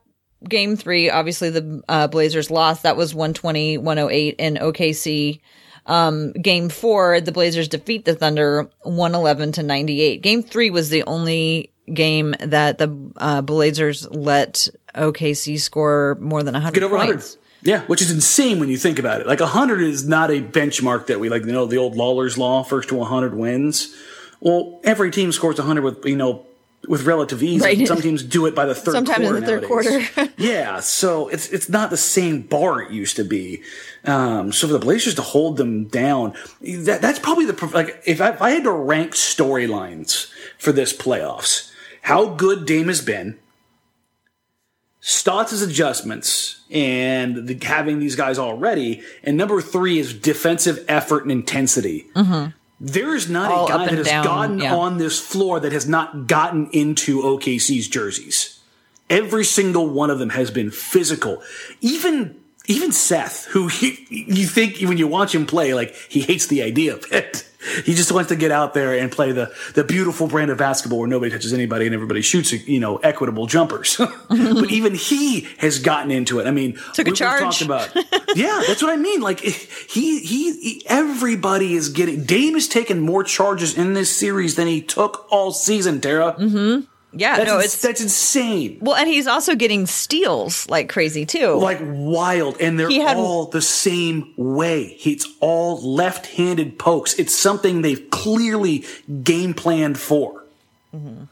[0.49, 2.85] game three, obviously the uh, Blazers lost.
[2.85, 5.41] That was 120, 108 in OKC.
[5.85, 10.23] Um, game four, the Blazers defeat the Thunder 111 to 98.
[10.23, 16.55] Game three was the only game that the uh, Blazers let OKC score more than
[16.55, 17.39] 100 Get over points.
[17.63, 19.27] Yeah, which is insane when you think about it.
[19.27, 21.45] Like hundred is not a benchmark that we like.
[21.45, 23.95] You know, the old Lawler's law: first to hundred wins.
[24.41, 26.47] Well, every team scores hundred with you know
[26.87, 27.63] with relative ease.
[27.63, 27.87] Right.
[27.87, 28.93] Some teams do it by the third.
[28.93, 30.33] Sometimes in quarter the third quarter.
[30.43, 33.63] yeah, so it's it's not the same bar it used to be.
[34.05, 38.21] Um, so for the Blazers to hold them down, that that's probably the like if
[38.21, 41.73] I, if I had to rank storylines for this playoffs,
[42.09, 43.39] how good Dame has been.
[44.99, 49.03] Stotts' adjustments and the, having these guys already.
[49.23, 52.07] And number three is defensive effort and intensity.
[52.15, 52.53] Mm-hmm.
[52.81, 54.75] There is not All a guy that has down, gotten yeah.
[54.75, 58.59] on this floor that has not gotten into OKC's jerseys.
[59.11, 61.43] Every single one of them has been physical.
[61.83, 66.47] Even even Seth, who he, you think when you watch him play, like he hates
[66.47, 67.48] the idea of it.
[67.85, 70.99] He just wants to get out there and play the the beautiful brand of basketball
[70.99, 73.97] where nobody touches anybody and everybody shoots, you know, equitable jumpers.
[74.29, 76.47] but even he has gotten into it.
[76.47, 77.41] I mean, Took a we- we've charge.
[77.41, 77.95] talked about
[78.37, 79.21] yeah, that's what I mean.
[79.21, 79.51] Like he,
[80.21, 82.25] he, he, everybody is getting.
[82.25, 86.01] Dame has taken more charges in this series than he took all season.
[86.01, 86.85] Tara, mm-hmm.
[87.13, 88.79] Yeah, that's, no, ins- it's that's insane.
[88.83, 91.55] well, and he's also getting steals like crazy too.
[91.55, 94.99] Like wild, and they're He had- all the same way.
[95.05, 97.15] It's all left-handed pokes.
[97.15, 98.85] It's something they've clearly
[99.23, 100.45] game planned for.
[100.95, 101.25] Mm-hmm.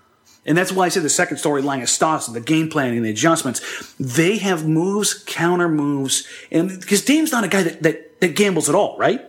[0.47, 3.61] And that's why I said the second storyline is Stotts, the game planning, the adjustments.
[3.99, 8.69] They have moves, counter moves, and because Dame's not a guy that, that, that gambles
[8.69, 9.21] at all, right?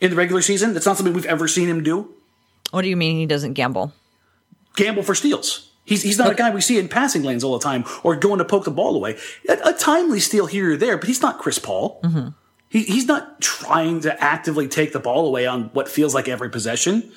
[0.00, 2.08] In the regular season, that's not something we've ever seen him do.
[2.70, 3.92] what do you mean he doesn't gamble?
[4.76, 5.70] Gamble for steals.
[5.84, 8.38] He's, he's not a guy we see in passing lanes all the time or going
[8.38, 9.18] to poke the ball away.
[9.48, 12.00] A, a timely steal here or there, but he's not Chris Paul.
[12.04, 12.28] Mm-hmm.
[12.68, 16.50] He, he's not trying to actively take the ball away on what feels like every
[16.50, 17.10] possession.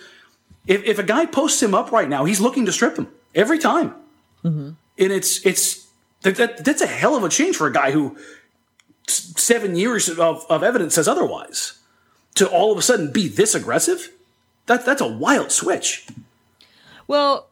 [0.67, 3.59] If, if a guy posts him up right now, he's looking to strip him every
[3.59, 3.93] time.
[4.43, 4.71] Mm-hmm.
[4.97, 5.87] And it's it's
[6.21, 8.17] that, that, that's a hell of a change for a guy who
[9.07, 11.79] seven years of, of evidence says otherwise.
[12.35, 14.11] To all of a sudden be this aggressive,
[14.65, 16.07] that that's a wild switch.
[17.07, 17.47] Well,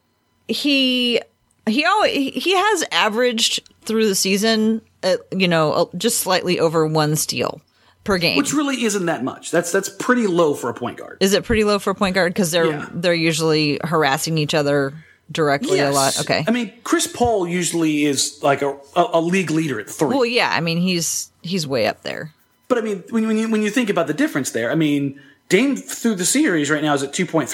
[0.48, 1.22] he
[1.68, 2.12] he always
[2.44, 7.62] he has averaged through the season, uh, you know, just slightly over one steal
[8.04, 8.38] per game.
[8.38, 9.52] Which really isn't that much.
[9.52, 11.18] That's that's pretty low for a point guard.
[11.22, 12.90] Is it pretty low for a point guard because they're Yeah.
[12.94, 14.94] they're usually harassing each other
[15.32, 16.20] directly a lot?
[16.20, 16.44] Okay.
[16.48, 20.10] I mean, Chris Paul usually is like a, a, a league leader at three.
[20.10, 20.52] well, yeah.
[20.54, 22.34] I mean, he's he's way up there.
[22.68, 25.22] but I mean, when, when you when you think about the difference there, I mean,
[25.50, 27.50] Dame through the series right now is at two point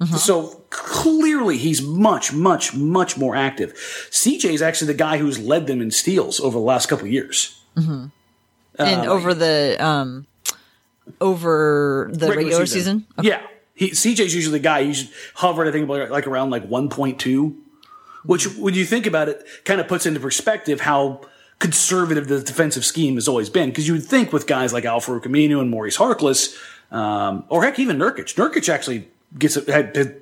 [0.00, 0.16] Uh-huh.
[0.16, 3.72] So clearly he's much, much, much more active.
[4.10, 7.12] CJ is actually the guy who's led them in steals over the last couple of
[7.12, 7.60] years.
[8.78, 10.26] and over the um
[11.20, 13.06] over the regular, season.
[13.22, 13.40] Yeah.
[13.74, 14.84] He, CJ's usually the guy.
[14.84, 17.56] He's hovered, I think, about, like around like 1.2,
[18.24, 21.20] which when you think about it, kind of puts into perspective how
[21.58, 23.68] conservative the defensive scheme has always been.
[23.68, 26.56] Because you would think with guys like Al-Farouq Aminu and Maurice Harkless,
[26.90, 28.34] um, or heck, even Nurkic.
[28.34, 29.56] Nurkic actually gets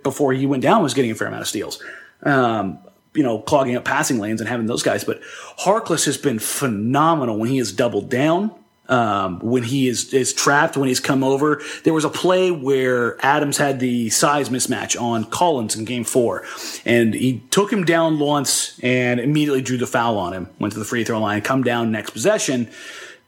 [0.03, 1.83] before he went down was getting a fair amount of steals.
[2.23, 2.79] Um,
[3.15, 5.05] you know, clogging up passing lanes and having those guys.
[5.05, 5.21] But
[5.61, 8.51] Harkless has been phenomenal when he has doubled down
[8.89, 11.63] um, when he is, is trapped, when he's come over.
[11.85, 16.45] There was a play where Adams had the size mismatch on Collins in game four,
[16.85, 20.79] and he took him down once and immediately drew the foul on him, went to
[20.79, 22.69] the free throw line, come down next possession.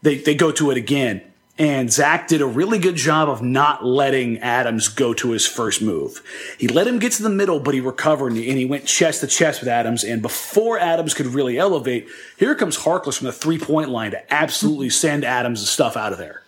[0.03, 1.21] They, they go to it again.
[1.59, 5.81] And Zach did a really good job of not letting Adams go to his first
[5.81, 6.21] move.
[6.59, 9.27] He let him get to the middle, but he recovered and he went chest to
[9.27, 10.03] chest with Adams.
[10.03, 14.33] And before Adams could really elevate, here comes Harkless from the three point line to
[14.33, 16.43] absolutely send Adams' stuff out of there.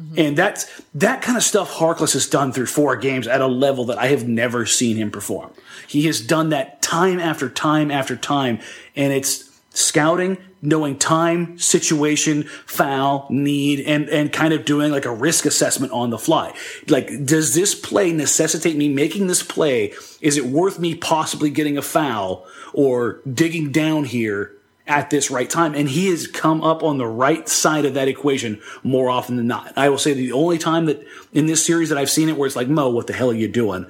[0.00, 0.14] Mm-hmm.
[0.18, 3.84] And that's that kind of stuff Harkless has done through four games at a level
[3.86, 5.52] that I have never seen him perform.
[5.86, 8.58] He has done that time after time after time,
[8.96, 15.14] and it's scouting knowing time, situation, foul, need, and, and kind of doing like a
[15.14, 16.54] risk assessment on the fly.
[16.88, 19.92] Like, does this play necessitate me making this play?
[20.20, 24.54] Is it worth me possibly getting a foul or digging down here
[24.86, 25.74] at this right time?
[25.74, 29.46] And he has come up on the right side of that equation more often than
[29.46, 29.72] not.
[29.76, 32.46] I will say the only time that in this series that I've seen it where
[32.46, 33.86] it's like, Mo, what the hell are you doing?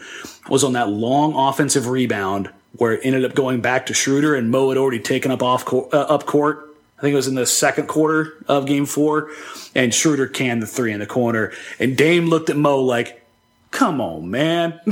[0.48, 4.50] was on that long offensive rebound where it ended up going back to Schroeder and
[4.50, 6.64] Mo had already taken up off court, uh, up court.
[6.98, 9.30] I think it was in the second quarter of game four,
[9.74, 11.52] and Schroeder canned the three in the corner.
[11.78, 13.24] And Dame looked at Mo like,
[13.70, 14.80] come on, man.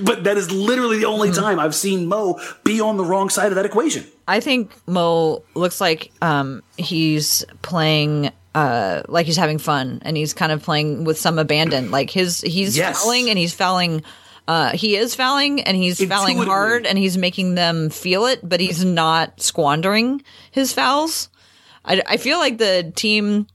[0.00, 3.48] but that is literally the only time I've seen Mo be on the wrong side
[3.48, 4.04] of that equation.
[4.28, 10.34] I think Mo looks like um, he's playing uh, like he's having fun and he's
[10.34, 11.90] kind of playing with some abandon.
[11.90, 13.00] Like his he's yes.
[13.02, 14.02] fouling and he's fouling
[14.48, 18.60] uh, he is fouling and he's fouling hard and he's making them feel it, but
[18.60, 21.28] he's not squandering his fouls.
[21.84, 23.46] I, I feel like the team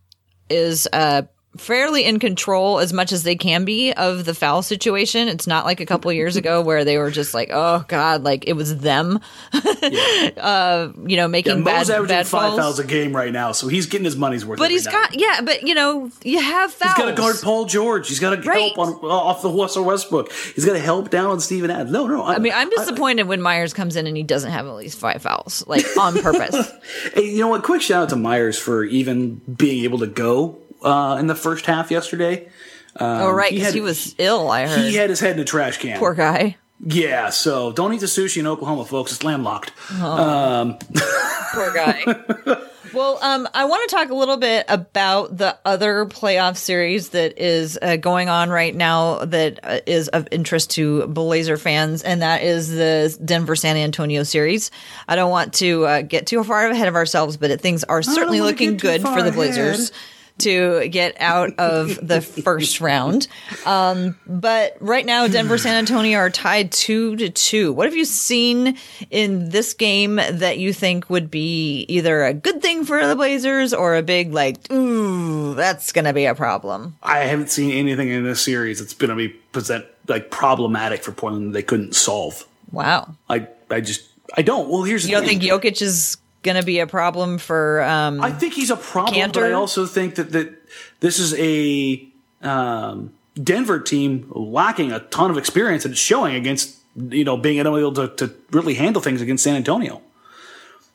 [0.50, 1.24] is uh,
[1.58, 5.28] fairly in control as much as they can be of the foul situation.
[5.28, 8.48] It's not like a couple years ago where they were just like, oh god, like
[8.48, 9.20] it was them,
[9.54, 10.30] yeah.
[10.38, 12.60] uh, you know, making yeah, bad, averaging bad five fouls.
[12.60, 14.60] fouls a game right now, so he's getting his money's worth.
[14.60, 14.92] But he's night.
[14.92, 16.96] got yeah, but you know, you have fouls.
[16.96, 18.08] He's got to guard Paul George.
[18.08, 18.74] He's got to right.
[18.76, 20.32] help on uh, off the Russell Westbrook.
[20.32, 21.92] He's got to help down on Steven Adams.
[21.92, 22.24] No, no.
[22.24, 24.76] I, I mean, I'm disappointed I, when Myers comes in and he doesn't have at
[24.76, 26.72] least five fouls, like on purpose.
[27.14, 27.64] hey, you know what?
[27.64, 31.66] Quick shout out to Myers for even being able to go uh, in the first
[31.66, 32.48] half yesterday.
[32.96, 34.50] Um, oh right, because he, he, was ill.
[34.50, 36.00] I heard he had his head in a trash can.
[36.00, 36.58] Poor guy.
[36.80, 39.12] Yeah, so don't eat the sushi in Oklahoma, folks.
[39.12, 39.72] It's landlocked.
[39.94, 40.06] Oh.
[40.06, 40.78] Um.
[41.54, 42.04] Poor guy.
[42.94, 47.40] well, um, I want to talk a little bit about the other playoff series that
[47.40, 52.22] is uh, going on right now that uh, is of interest to Blazer fans, and
[52.22, 54.70] that is the Denver San Antonio series.
[55.08, 58.42] I don't want to uh, get too far ahead of ourselves, but things are certainly
[58.42, 59.90] looking good for the Blazers.
[59.90, 60.00] Ahead
[60.40, 63.28] to get out of the first round.
[63.66, 67.74] Um, but right now, Denver, San Antonio are tied two to two.
[67.74, 68.78] What have you seen
[69.10, 73.74] in this game that you think would be either a good thing for the Blazers
[73.74, 76.96] or a big like, ooh, that's going to be a problem?
[77.02, 81.12] I haven't seen anything in this series that's going to be present like problematic for
[81.12, 82.48] Portland that they couldn't solve.
[82.72, 83.16] Wow.
[83.30, 84.70] I I just I don't.
[84.70, 85.40] Well, here's you don't thing.
[85.40, 87.82] think Jokic is going to be a problem for.
[87.84, 89.34] Um, I think he's a problem, Kanter?
[89.34, 90.56] but I also think that that
[91.02, 92.08] this is a
[92.42, 97.60] um, Denver team lacking a ton of experience and it's showing against you know being
[97.60, 100.02] able to, to really handle things against San Antonio.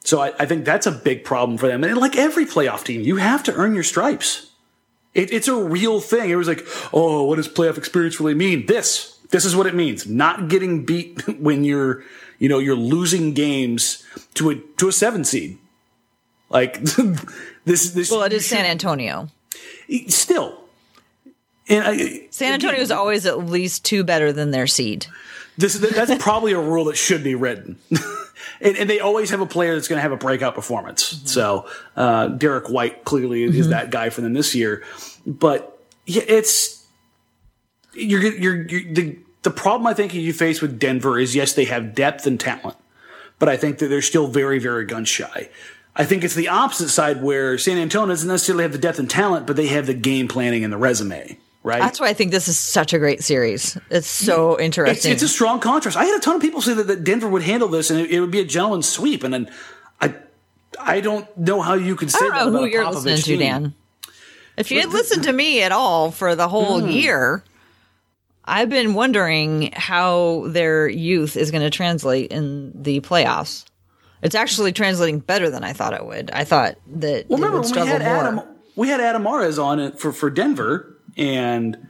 [0.04, 1.84] So I, I, think that's a big problem for them.
[1.84, 4.50] And like every playoff team, you have to earn your stripes.
[5.14, 6.28] It, it's a real thing.
[6.30, 8.66] It was like, oh, what does playoff experience really mean?
[8.66, 10.04] This, this is what it means.
[10.04, 12.02] Not getting beat when you're
[12.42, 15.58] you know, you're losing games to a to a seven seed.
[16.50, 16.80] Like
[17.64, 18.10] this, this.
[18.10, 19.28] Well, it is San Antonio.
[20.08, 20.58] Still,
[21.68, 25.06] and I, San Antonio is always at least two better than their seed.
[25.56, 27.78] This that's probably a rule that should be written.
[28.60, 31.14] and, and, they always have a player that's going to have a breakout performance.
[31.14, 31.26] Mm-hmm.
[31.26, 33.56] So uh, Derrick White clearly mm-hmm.
[33.56, 34.82] is that guy for them this year.
[35.24, 36.84] But yeah, it's
[37.94, 41.64] you're you're, you're the the problem I think you face with Denver is yes, they
[41.64, 42.76] have depth and talent,
[43.38, 45.48] but I think that they're still very, very gun shy.
[45.94, 49.10] I think it's the opposite side where San Antonio doesn't necessarily have the depth and
[49.10, 51.38] talent, but they have the game planning and the resume.
[51.64, 51.80] Right.
[51.80, 53.78] That's why I think this is such a great series.
[53.90, 55.12] It's so interesting.
[55.12, 55.96] It's, it's a strong contrast.
[55.96, 58.10] I had a ton of people say that, that Denver would handle this and it,
[58.10, 59.22] it, would be a gentleman's sweep.
[59.22, 59.50] And then
[60.00, 60.14] I,
[60.80, 63.74] I don't know how you could say I don't know who you're listening to, Dan.
[64.56, 66.92] If you had listened to me at all for the whole mm.
[66.92, 67.44] year,
[68.44, 73.64] I've been wondering how their youth is going to translate in the playoffs.
[74.22, 76.30] It's actually translating better than I thought it would.
[76.30, 78.10] I thought that Well, remember we had more.
[78.10, 78.40] Adam,
[78.76, 81.88] we had Adam Mares on it for for Denver, and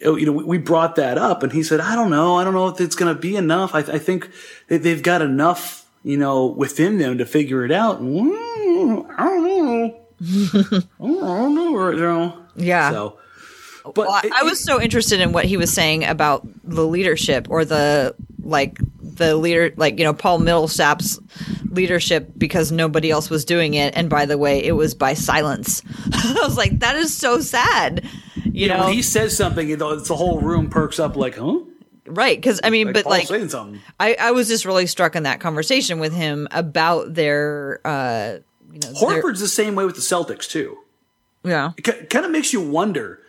[0.00, 2.68] you know we, brought that up, and he said, "I don't know, I don't know
[2.68, 3.74] if it's going to be enough.
[3.74, 4.30] I, I think
[4.68, 9.98] they've got enough, you know, within them to figure it out." Mm, I don't know.
[11.00, 12.46] I don't know right now.
[12.54, 12.90] Yeah.
[12.90, 13.18] So,
[13.84, 16.86] but Well, I- it- I was so interested in what he was saying about the
[16.86, 18.14] leadership or the
[18.44, 21.18] like the leader like you know Paul Millsap's
[21.70, 25.82] leadership because nobody else was doing it and by the way it was by silence.
[26.12, 28.04] I was like that is so sad.
[28.44, 31.16] You yeah, know, when he says something, you know, it's the whole room perks up
[31.16, 31.60] like, "Huh?"
[32.06, 33.80] right cuz I mean but Paul's like saying something.
[34.00, 38.38] I I was just really struck in that conversation with him about their uh
[38.72, 40.78] you know their- Horford's the same way with the Celtics too.
[41.44, 41.72] yeah.
[41.78, 43.20] It kind of makes you wonder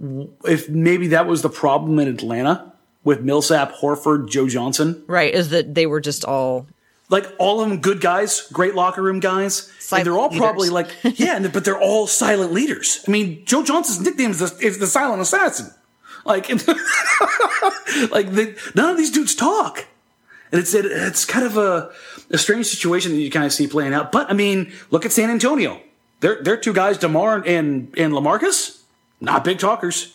[0.00, 2.72] if maybe that was the problem in Atlanta
[3.04, 5.02] with Millsap, Horford, Joe Johnson.
[5.06, 6.66] Right, is that they were just all
[7.08, 9.72] Like all of them good guys, great locker room guys.
[9.78, 10.38] Silent and they're all leaders.
[10.40, 13.04] probably like, yeah, but they're all silent leaders.
[13.08, 15.72] I mean, Joe Johnson's nickname is the, is the silent assassin.
[16.24, 16.48] Like,
[18.10, 19.86] like they, none of these dudes talk.
[20.52, 21.90] And it's, it, it's kind of a,
[22.30, 24.12] a strange situation that you kind of see playing out.
[24.12, 25.80] But I mean, look at San Antonio.
[26.20, 28.82] They're, they're two guys, DeMar and, and LaMarcus,
[29.20, 30.14] not big talkers.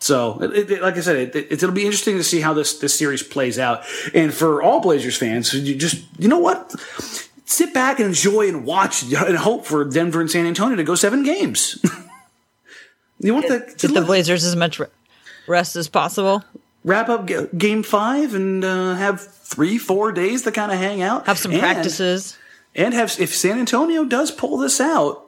[0.00, 2.96] So, it, it, like I said, it, it'll be interesting to see how this, this
[2.96, 3.82] series plays out.
[4.14, 6.72] And for all Blazers fans, you just, you know what?
[7.46, 10.94] Sit back and enjoy and watch and hope for Denver and San Antonio to go
[10.94, 11.84] seven games.
[13.18, 14.80] you want the, give the Blazers as much
[15.48, 16.44] rest as possible.
[16.84, 21.02] wrap up g- game five and uh, have three, four days to kind of hang
[21.02, 21.26] out.
[21.26, 22.38] Have some And- practices.
[22.76, 25.27] And have, if San Antonio does pull this out,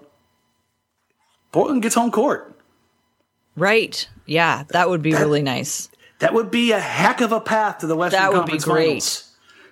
[1.52, 2.56] Portland gets home court.
[3.56, 4.08] Right.
[4.26, 5.88] Yeah, that would be really nice.
[6.20, 8.64] That would be a heck of a path to the Western That would be Conference
[8.64, 8.86] great.
[8.86, 9.26] Finals.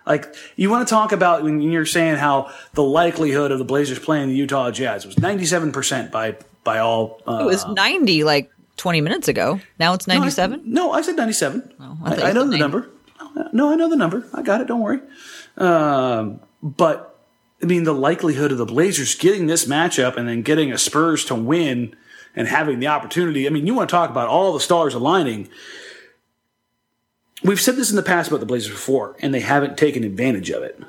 [0.07, 3.99] Like you want to talk about when you're saying how the likelihood of the Blazers
[3.99, 7.21] playing the Utah Jazz was 97 percent by by all.
[7.27, 9.61] Uh, It was 90 like 20 minutes ago.
[9.79, 10.63] Now it's 97.
[10.65, 11.75] No, I said 97.
[11.79, 12.59] I I, I, know the 90.
[12.59, 12.91] number.
[13.53, 14.27] No, I know the number.
[14.33, 14.67] I got it.
[14.67, 15.01] Don't worry.
[15.59, 17.18] Um, but
[17.63, 21.25] I mean, the likelihood of the Blazers getting this matchup and then getting a Spurs
[21.27, 21.97] to win
[22.37, 23.47] and having the opportunity.
[23.47, 25.49] I mean, you want to talk about all the stars aligning.
[27.43, 30.51] We've said this in the past about the Blazers before, and they haven't taken advantage
[30.51, 30.81] of it.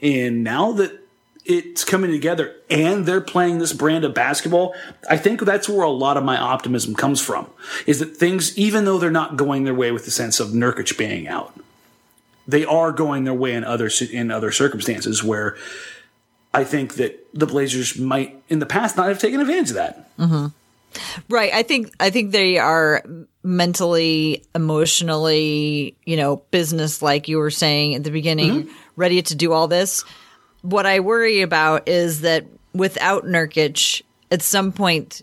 [0.00, 1.00] And now that
[1.44, 4.74] it's coming together and they're playing this brand of basketball,
[5.10, 7.50] I think that's where a lot of my optimism comes from.
[7.86, 10.96] Is that things, even though they're not going their way with the sense of Nurkic
[10.96, 11.58] being out,
[12.46, 15.56] they are going their way in other in other circumstances where
[16.54, 20.16] I think that the Blazers might, in the past, not have taken advantage of that.
[20.18, 20.46] Mm-hmm.
[21.28, 21.52] Right.
[21.52, 23.04] I think I think they are
[23.42, 28.72] mentally, emotionally, you know, business like you were saying at the beginning, mm-hmm.
[28.96, 30.04] ready to do all this.
[30.62, 35.22] What I worry about is that without Nurkic, at some point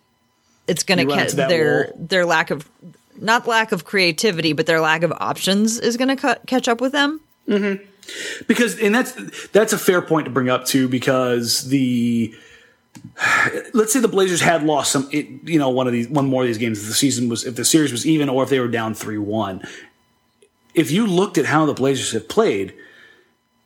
[0.68, 2.08] it's going to catch their wall.
[2.08, 2.70] their lack of
[3.18, 6.92] not lack of creativity, but their lack of options is going to catch up with
[6.92, 7.22] them.
[7.48, 7.84] Mm-hmm.
[8.48, 12.34] Because and that's that's a fair point to bring up too because the
[13.74, 16.42] let's say the Blazers had lost some it, you know one of these one more
[16.42, 18.60] of these games if the season was if the series was even or if they
[18.60, 19.68] were down 3-1
[20.74, 22.74] if you looked at how the Blazers have played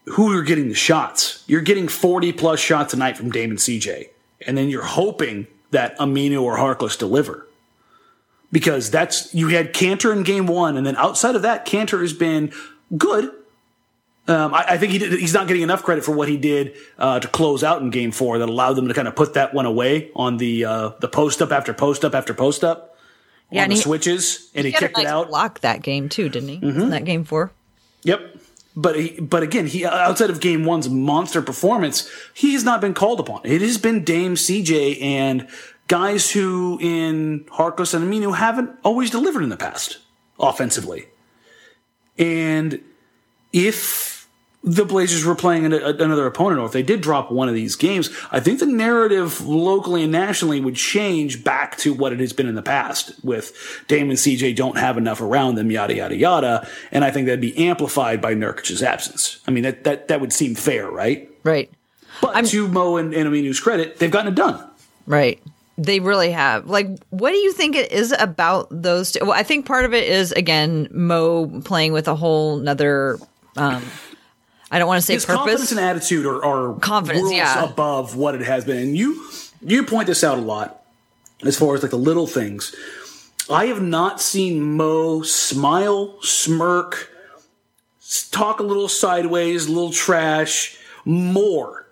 [0.05, 1.43] who are getting the shots?
[1.47, 4.09] You're getting 40 plus shots a night from Damon CJ
[4.45, 7.47] and then you're hoping that Aminu or Harkless deliver.
[8.51, 12.13] Because that's you had Kanter in game 1 and then outside of that Kanter has
[12.13, 12.53] been
[12.97, 13.31] good
[14.27, 16.75] um, I, I think he did, he's not getting enough credit for what he did
[16.97, 19.53] uh, to close out in Game Four that allowed them to kind of put that
[19.53, 22.97] one away on the uh, the post up after post up after post up
[23.51, 25.27] Yeah, on and the he- switches, and he, He kicked nice it out.
[25.29, 26.57] block that game too, didn't he?
[26.59, 26.81] Mm-hmm.
[26.81, 27.51] In that game four.
[28.03, 28.37] Yep.
[28.77, 32.93] But he, but again, he outside of Game One's monster performance, he has not been
[32.93, 33.41] called upon.
[33.45, 35.47] It has been Dame, CJ, and
[35.87, 39.99] guys who in Harkless and Aminu haven't always delivered in the past
[40.39, 41.05] offensively.
[42.17, 42.81] And
[43.53, 44.14] if
[44.65, 47.53] the Blazers were playing an, a, another opponent, or if they did drop one of
[47.53, 52.19] these games, I think the narrative locally and nationally would change back to what it
[52.19, 55.95] has been in the past with Dame and CJ don't have enough around them, yada,
[55.95, 56.67] yada, yada.
[56.91, 59.39] And I think that'd be amplified by Nurkic's absence.
[59.47, 61.29] I mean, that, that, that would seem fair, right?
[61.43, 61.71] Right.
[62.21, 64.67] But to Mo and, and Aminu's credit, they've gotten it done.
[65.05, 65.41] Right.
[65.77, 66.67] They really have.
[66.67, 69.19] Like, what do you think it is about those two?
[69.21, 73.19] Well, I think part of it is, again, Mo playing with a whole nother,
[73.57, 73.83] um,
[74.71, 75.71] I don't want to say His confidence purpose.
[75.71, 77.63] and attitude are, are Confidence, yeah.
[77.63, 78.77] above what it has been.
[78.77, 79.27] And you
[79.61, 80.83] you point this out a lot
[81.43, 82.75] as far as like the little things.
[83.49, 87.11] I have not seen Mo smile, smirk,
[88.31, 91.85] talk a little sideways, a little trash, more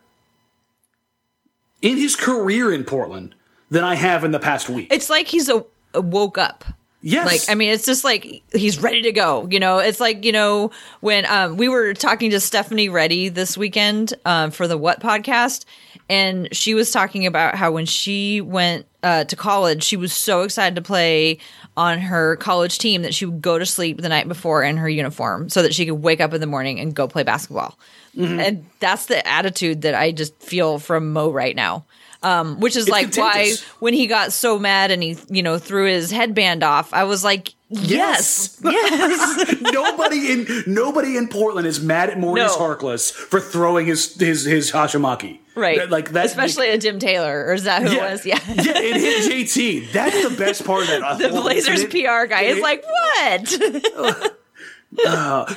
[1.82, 3.36] in his career in Portland
[3.70, 4.88] than I have in the past week.
[4.92, 5.64] It's like he's a,
[5.94, 6.66] a woke up.
[7.06, 7.26] Yes.
[7.26, 9.45] Like, I mean, it's just like he's ready to go.
[9.51, 13.58] You know, it's like, you know, when um, we were talking to Stephanie Ready this
[13.58, 15.66] weekend um, for the What podcast,
[16.10, 20.43] and she was talking about how when she went uh, to college, she was so
[20.43, 21.39] excited to play
[21.76, 24.88] on her college team that she would go to sleep the night before in her
[24.88, 27.78] uniform so that she could wake up in the morning and go play basketball.
[28.16, 31.84] And that's the attitude that I just feel from Mo right now.
[32.24, 35.58] Um, which is It's like why when he got so mad and he, you know,
[35.58, 39.56] threw his headband off, I was like, yes, yes.
[39.62, 42.58] nobody in nobody in Portland is mad at Maurice No.
[42.58, 45.40] Harkless for throwing his his his hachimaki.
[45.56, 45.90] right.
[45.90, 46.26] Like that.
[46.28, 48.26] Especially a Jim Taylor, or is that who it was?
[48.26, 48.40] Yeah.
[48.48, 49.92] yeah, it hit JT.
[49.92, 51.18] That's the best part of that.
[51.18, 54.40] The Blazers PR guy is like, what?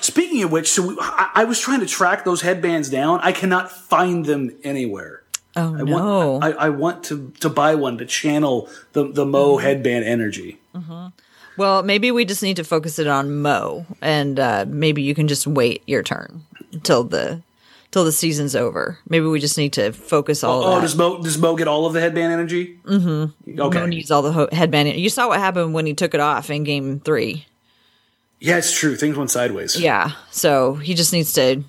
[0.03, 3.21] Speaking of which, so we, I, I was trying to track those headbands down.
[3.21, 5.23] I cannot find them anywhere.
[5.57, 6.33] Oh, I no.
[6.33, 10.59] want, I, I want to to buy one to channel the the Mo headband energy.
[11.57, 15.29] well, maybe we just need to focus it on Mo, and uh, maybe you can
[15.29, 16.43] just wait your turn
[16.83, 17.43] till the
[17.93, 18.99] till the season's over.
[19.09, 20.81] Maybe we just need to focus all Oh, of that.
[20.83, 22.79] does Mo does Mo get all of the headband energy?
[22.85, 23.61] Mm-hmm.
[23.61, 23.79] Okay.
[23.81, 24.89] Mo needs all the ho- headband.
[24.97, 27.47] You saw what happened when he took it off in Game Three.
[28.41, 28.97] yeah, it's true.
[28.97, 29.81] Things went sideways.
[29.81, 31.63] Yeah, so he just needs to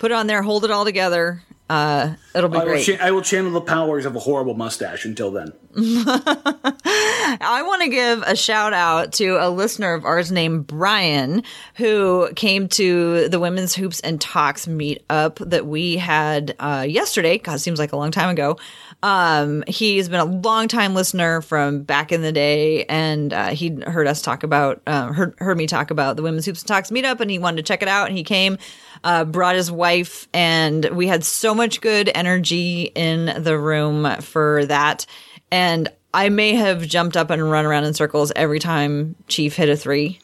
[0.00, 1.42] put it on there, hold it all together.
[1.68, 2.84] Uh, it'll be I will, great.
[2.84, 5.52] cha- I will channel the powers of a horrible mustache until then.
[5.76, 11.42] I want to give a shout out to a listener of ours named Brian
[11.76, 17.38] who came to the Women's Hoops and Talks meetup that we had uh, yesterday.
[17.38, 18.58] God, it seems like a long time ago.
[19.04, 23.68] Um, he's been a long time listener from back in the day, and uh, he
[23.82, 26.90] heard us talk about, uh, heard, heard me talk about the Women's Hoops and Talks
[26.90, 28.56] meetup, and he wanted to check it out, and he came.
[29.04, 34.64] Uh, brought his wife, and we had so much good energy in the room for
[34.64, 35.04] that.
[35.52, 39.68] And I may have jumped up and run around in circles every time Chief hit
[39.68, 40.18] a three.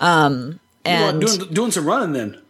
[0.00, 2.42] Um, and doing doing some running then,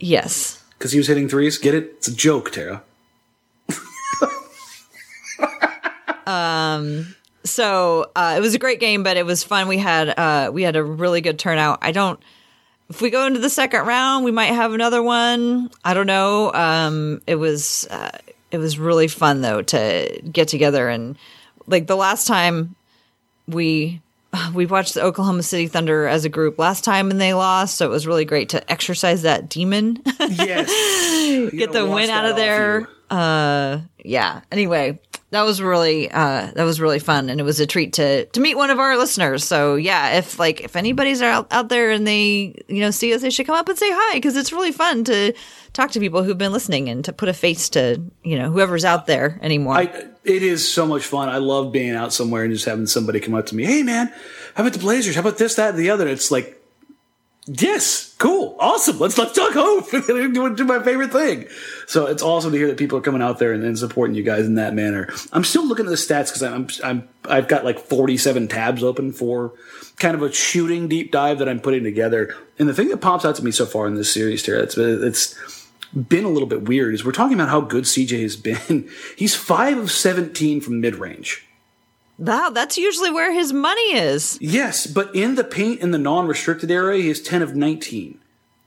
[0.00, 1.58] yes, because he was hitting threes.
[1.58, 1.92] Get it?
[1.98, 2.82] It's a joke, Tara.
[7.44, 9.68] So uh, it was a great game, but it was fun.
[9.68, 11.78] We had uh, we had a really good turnout.
[11.82, 12.20] I don't.
[12.88, 15.70] If we go into the second round, we might have another one.
[15.84, 16.52] I don't know.
[16.52, 18.10] Um, it was uh,
[18.50, 21.16] it was really fun though to get together and
[21.66, 22.74] like the last time
[23.46, 24.00] we
[24.54, 27.86] we watched the Oklahoma City Thunder as a group last time and they lost, so
[27.86, 30.02] it was really great to exercise that demon.
[30.30, 31.50] Yes.
[31.50, 32.88] get the win out of there.
[33.10, 34.40] Uh, yeah.
[34.52, 35.00] Anyway,
[35.30, 38.40] that was really uh, that was really fun, and it was a treat to to
[38.40, 39.44] meet one of our listeners.
[39.44, 43.22] So yeah, if like if anybody's out out there and they you know see us,
[43.22, 45.32] they should come up and say hi because it's really fun to
[45.72, 48.84] talk to people who've been listening and to put a face to you know whoever's
[48.84, 49.74] out there anymore.
[49.74, 51.28] I, it is so much fun.
[51.28, 53.64] I love being out somewhere and just having somebody come up to me.
[53.64, 54.12] Hey, man,
[54.54, 55.14] how about the Blazers?
[55.14, 56.06] How about this, that, and the other?
[56.08, 56.59] It's like,
[57.46, 58.98] yes, cool, awesome.
[58.98, 59.90] Let's let's talk hope.
[60.06, 61.46] do, do my favorite thing.
[61.86, 64.22] So it's awesome to hear that people are coming out there and, and supporting you
[64.22, 65.08] guys in that manner.
[65.32, 69.12] I'm still looking at the stats because I'm I'm I've got like 47 tabs open
[69.12, 69.52] for
[69.98, 72.34] kind of a shooting deep dive that I'm putting together.
[72.58, 74.76] And the thing that pops out to me so far in this series, Tara, it's
[74.76, 75.60] it's
[75.92, 78.88] been a little bit weird is we're talking about how good CJ has been.
[79.16, 81.46] He's five of 17 from mid range.
[82.20, 84.38] Wow, that's usually where his money is.
[84.40, 88.20] Yes, but in the paint in the non restricted area, he is 10 of 19.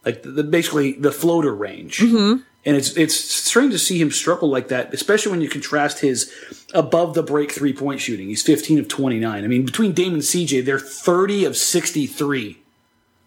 [0.05, 1.99] Like the, the, basically the floater range.
[1.99, 2.41] Mm-hmm.
[2.65, 6.31] And it's it's strange to see him struggle like that, especially when you contrast his
[6.73, 8.27] above the break three point shooting.
[8.27, 9.43] He's 15 of 29.
[9.43, 12.57] I mean, between Dame and CJ, they're 30 of 63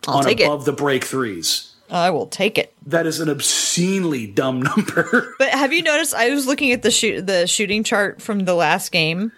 [0.09, 0.45] I'll on take it.
[0.45, 1.74] above the break threes.
[1.91, 2.72] I will take it.
[2.87, 5.35] That is an obscenely dumb number.
[5.39, 6.14] But have you noticed?
[6.14, 9.33] I was looking at the shoot the shooting chart from the last game,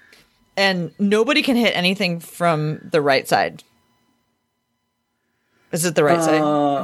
[0.58, 3.62] and nobody can hit anything from the right side.
[5.72, 6.38] Is it the right side?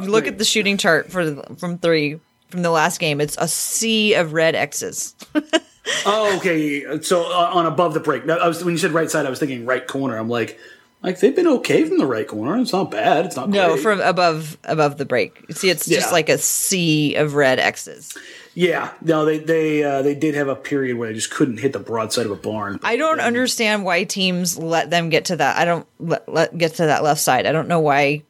[0.05, 0.33] You look wait.
[0.35, 2.21] at the shooting chart for the, from three
[2.51, 3.21] from the last game.
[3.21, 5.15] It's a sea of red X's.
[6.07, 7.03] Oh, okay.
[7.03, 9.29] So uh, on above the break, Now, I was when you said right side, I
[9.31, 10.17] was thinking right corner.
[10.17, 10.59] I'm like,
[11.03, 12.57] like they've been okay from the right corner.
[12.59, 13.27] It's not bad.
[13.27, 13.83] It's not No, great.
[13.83, 15.45] from above above the break.
[15.53, 16.11] See, it's just Yeah.
[16.11, 18.17] like a sea of red X's.
[18.55, 18.93] Yeah.
[19.03, 21.79] No, they they uh, they did have a period where they just couldn't hit the
[21.79, 22.79] broadside of a barn.
[22.83, 25.57] I don't understand why teams let them get to that.
[25.57, 27.47] I don't let, let get to that left side.
[27.47, 28.23] I don't know why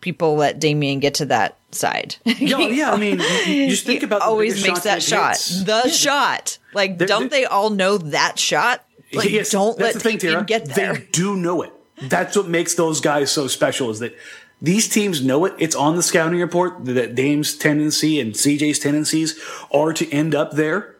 [0.00, 2.16] people let Damien get to that side.
[2.24, 2.92] yeah, yeah.
[2.92, 5.62] I mean, you, just think about the always makes that shots shot.
[5.62, 5.64] hits.
[5.64, 6.58] The shot.
[6.74, 8.84] Like, They're- don't they're- they all know that shot?
[9.12, 10.44] Like, Yes, don't let the thing, Tara.
[10.44, 10.94] get there.
[10.94, 11.72] They do know it.
[12.02, 13.88] That's what makes those guys so special.
[13.90, 14.14] Is that
[14.60, 15.54] These teams know it.
[15.58, 19.38] It's on the scouting report that Dame's tendency and CJ's tendencies
[19.72, 20.96] are to end up there.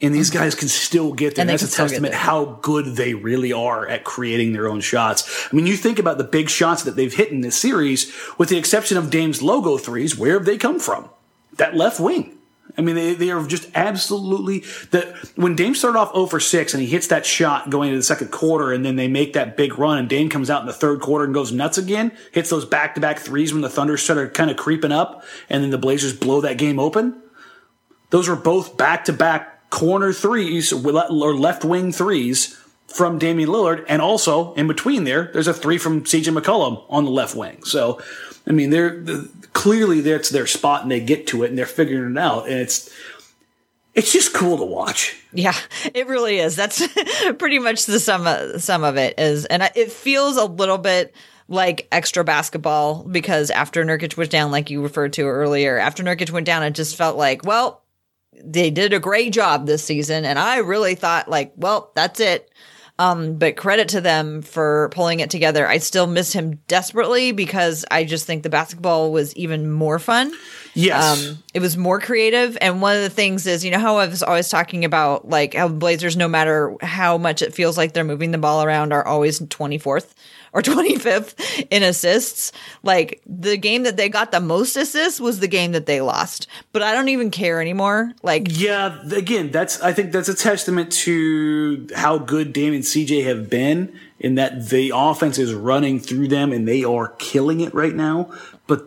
[0.00, 0.40] And these mm-hmm.
[0.40, 1.42] guys can still get there.
[1.42, 4.52] And they That's a can still get testament how good they really are at creating
[4.52, 5.48] their own shots.
[5.50, 8.48] I mean, you think about the big shots that they've hit in this series, with
[8.48, 11.08] the exception of Dame's logo threes, where have they come from?
[11.54, 12.36] That left wing.
[12.76, 16.74] I mean, they, they are just absolutely that when Dame started off 0 for 6
[16.74, 19.56] and he hits that shot going into the second quarter and then they make that
[19.56, 22.50] big run and Dame comes out in the third quarter and goes nuts again, hits
[22.50, 25.70] those back to back threes when the Thunder started kind of creeping up and then
[25.70, 27.22] the Blazers blow that game open.
[28.10, 33.84] Those were both back to back corner threes or left wing threes from Damian Lillard.
[33.88, 37.62] And also in between there, there's a three from CJ McCollum on the left wing.
[37.64, 38.00] So,
[38.46, 41.66] I mean, they're, the clearly that's their spot and they get to it and they're
[41.66, 42.46] figuring it out.
[42.46, 42.90] And it's,
[43.94, 45.16] it's just cool to watch.
[45.32, 45.54] Yeah,
[45.94, 46.56] it really is.
[46.56, 46.86] That's
[47.38, 51.14] pretty much the sum of, sum of it is, and it feels a little bit
[51.46, 56.30] like extra basketball because after Nurkic was down, like you referred to earlier, after Nurkic
[56.30, 57.82] went down, it just felt like, well,
[58.42, 62.50] they did a great job this season, and I really thought like, well, that's it.
[62.96, 65.66] Um, but credit to them for pulling it together.
[65.66, 70.32] I still miss him desperately because I just think the basketball was even more fun.
[70.74, 71.26] Yes.
[71.26, 72.56] Um, it was more creative.
[72.60, 75.54] And one of the things is, you know, how I was always talking about like
[75.54, 79.04] how Blazers, no matter how much it feels like they're moving the ball around, are
[79.04, 80.14] always 24th
[80.54, 82.52] or 25th in assists.
[82.82, 86.46] Like the game that they got the most assists was the game that they lost.
[86.72, 88.12] But I don't even care anymore.
[88.22, 93.24] Like, Yeah, again, that's I think that's a testament to how good Dame and CJ
[93.24, 97.74] have been in that the offense is running through them and they are killing it
[97.74, 98.32] right now.
[98.66, 98.86] But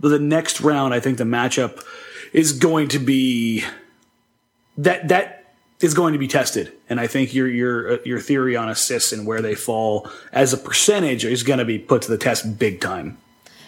[0.00, 1.84] the next round, I think the matchup
[2.32, 3.64] is going to be
[4.78, 5.41] that that
[5.82, 9.26] is going to be tested, and I think your your your theory on assists and
[9.26, 12.80] where they fall as a percentage is going to be put to the test big
[12.80, 13.18] time.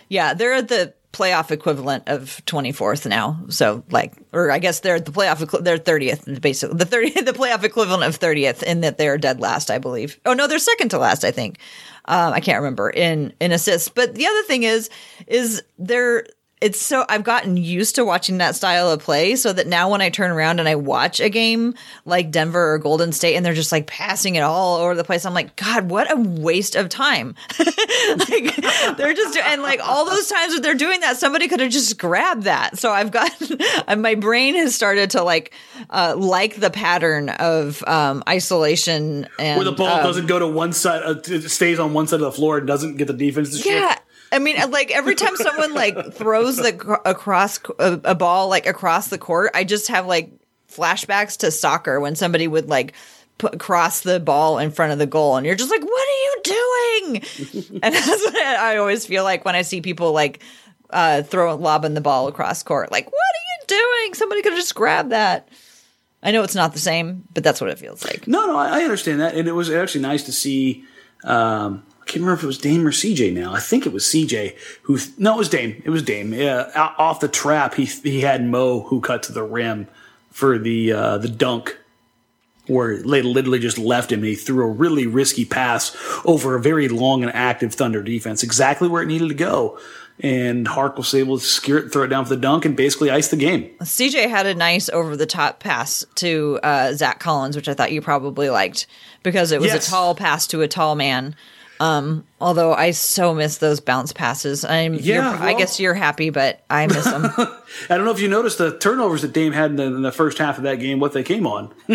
[0.09, 3.41] yeah, they're at the playoff equivalent of 24th now.
[3.49, 7.63] So like, or I guess they're the playoff, they're 30th, basically the 30, the playoff
[7.63, 10.19] equivalent of 30th in that they're dead last, I believe.
[10.27, 11.59] Oh no, they're second to last, I think.
[12.07, 13.89] Um, I can't remember in, in assists.
[13.89, 14.91] But the other thing is,
[15.27, 16.27] is they're,
[16.65, 20.01] it's so I've gotten used to watching that style of play so that now when
[20.01, 21.75] I turn around and I watch a game
[22.07, 25.27] like Denver or Golden State and they're just like passing it all over the place,
[25.27, 27.35] I'm like, God, what a waste of time.
[27.59, 28.57] like
[28.97, 31.99] they're just and like all those times that they're doing that, somebody could have just
[31.99, 32.79] grabbed that.
[32.79, 33.31] So I've got
[33.87, 35.53] and my brain has started to like
[35.91, 40.47] uh like the pattern of um isolation and Where the ball um, doesn't go to
[40.47, 43.13] one side, uh, it stays on one side of the floor and doesn't get the
[43.13, 44.01] defense to shift.
[44.33, 49.09] I mean, like every time someone like throws the across a, a ball like across
[49.09, 50.33] the court, I just have like
[50.71, 52.95] flashbacks to soccer when somebody would like
[53.39, 56.23] put, cross the ball in front of the goal, and you're just like, "What are
[56.23, 57.17] you doing?"
[57.83, 60.43] and that's what I always feel like when I see people like
[60.91, 62.91] uh, throw lobbing the ball across court.
[62.91, 64.15] Like, what are you doing?
[64.15, 65.49] Somebody could have just grabbed that.
[66.23, 68.27] I know it's not the same, but that's what it feels like.
[68.27, 70.85] No, no, I I understand that, and it was actually nice to see.
[71.25, 73.33] Um, I can't remember if it was Dame or CJ.
[73.33, 74.99] Now I think it was CJ who.
[75.17, 75.81] No, it was Dame.
[75.85, 76.35] It was Dame.
[76.35, 79.89] Yeah, off the trap, he he had Mo who cut to the rim
[80.31, 81.79] for the uh, the dunk,
[82.67, 84.23] where they literally just left him.
[84.23, 85.97] He threw a really risky pass
[86.27, 89.79] over a very long and active Thunder defense, exactly where it needed to go.
[90.21, 93.11] And Hark was able to secure it, throw it down for the dunk, and basically
[93.11, 93.71] ice the game.
[93.81, 97.91] CJ had a nice over the top pass to uh, Zach Collins, which I thought
[97.91, 98.87] you probably liked
[99.25, 99.89] because it was Yes.
[99.89, 101.35] a tall pass to a tall man.
[101.85, 104.65] Um, although I so miss those bounce passes.
[104.65, 107.25] I'm, you're- Yeah, I guess you're happy, but I miss them.
[107.37, 110.13] I don't know if you noticed the turnovers that Dame had in the, in the
[110.13, 111.75] first half of that game, what they came on.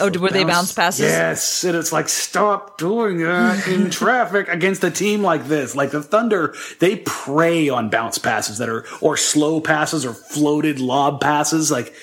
[0.00, 1.00] oh, were they bounce passes?
[1.06, 5.74] Yes, and it's like stop doing that in traffic against a team like this.
[5.74, 10.78] Like the Thunder, they prey on bounce passes that are or slow passes or floated
[10.78, 11.70] lob passes.
[11.70, 11.94] Like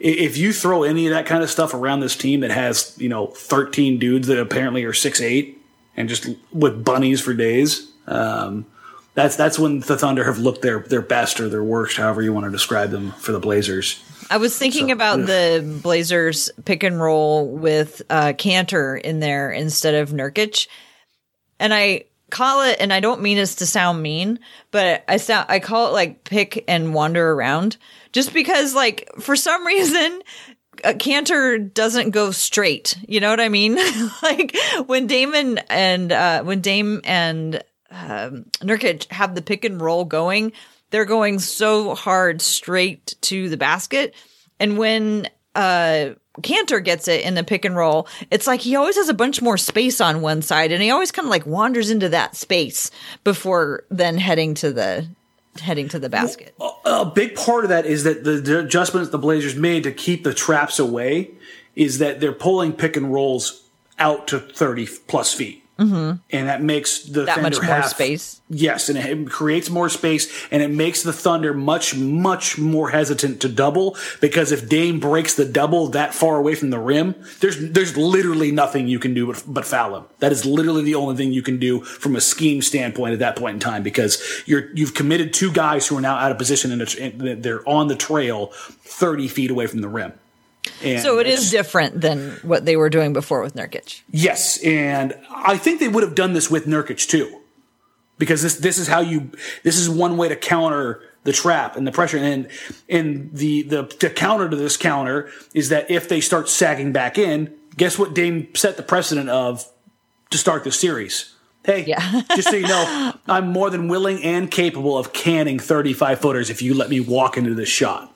[0.00, 3.08] if you throw any of that kind of stuff around this team that has you
[3.08, 5.60] know thirteen dudes that apparently are six eight
[5.96, 7.90] and just with bunnies for days.
[8.06, 8.66] Um,
[9.14, 12.32] that's that's when the Thunder have looked their their best or their worst, however you
[12.32, 14.02] want to describe them for the Blazers.
[14.30, 19.94] I was thinking about the Blazers pick and roll with uh, Kanter in there instead
[19.94, 20.66] of Nurkic,
[21.60, 24.38] and I call it, and I don't mean this to sound mean,
[24.70, 27.76] but I sound I call it like pick and wander around,
[28.12, 30.22] just because like for some reason.
[30.84, 32.96] A Kanter doesn't go straight.
[33.06, 33.76] You know what I mean?
[34.22, 34.56] like
[34.86, 40.52] when Damon and uh, when Dame and um, Nurkic have the pick and roll going,
[40.90, 44.14] they're going so hard straight to the basket.
[44.58, 48.96] And when uh Kanter gets it in the pick and roll, it's like he always
[48.96, 51.90] has a bunch more space on one side and he always kind of like wanders
[51.90, 52.90] into that space
[53.22, 55.06] before then heading to the
[55.60, 56.54] heading to the basket.
[56.84, 60.24] A big part of that is that the, the adjustments the Blazers made to keep
[60.24, 61.30] the traps away
[61.76, 63.62] is that they're pulling pick and rolls
[63.98, 65.61] out to 30 plus feet.
[65.78, 66.16] Mm-hmm.
[66.30, 68.40] And that makes the that Thunder much more have- space.
[68.54, 73.40] Yes, and it creates more space, and it makes the Thunder much, much more hesitant
[73.40, 77.58] to double because if Dame breaks the double that far away from the rim, there's
[77.70, 80.04] there's literally nothing you can do but, but foul him.
[80.18, 83.36] That is literally the only thing you can do from a scheme standpoint at that
[83.36, 86.72] point in time because you're you've committed two guys who are now out of position
[86.72, 90.12] and they're on the trail, thirty feet away from the rim.
[90.84, 94.00] And So it's- different than what they were doing before with Nurkic.
[94.10, 97.40] Yes, and I think they would have done this with Nurkic too,
[98.18, 99.30] because this this is how you
[99.62, 102.48] this is one way to counter the trap and the pressure, and
[102.88, 107.16] and the the the counter to this counter is that if they start sagging back
[107.18, 108.14] in, guess what?
[108.14, 109.64] Dame set the precedent of
[110.30, 111.34] to start the series.
[111.64, 112.22] Hey, Yeah.
[112.34, 116.60] just so you know, I'm more than willing and capable of canning 35 footers if
[116.60, 118.12] you let me walk into this shot.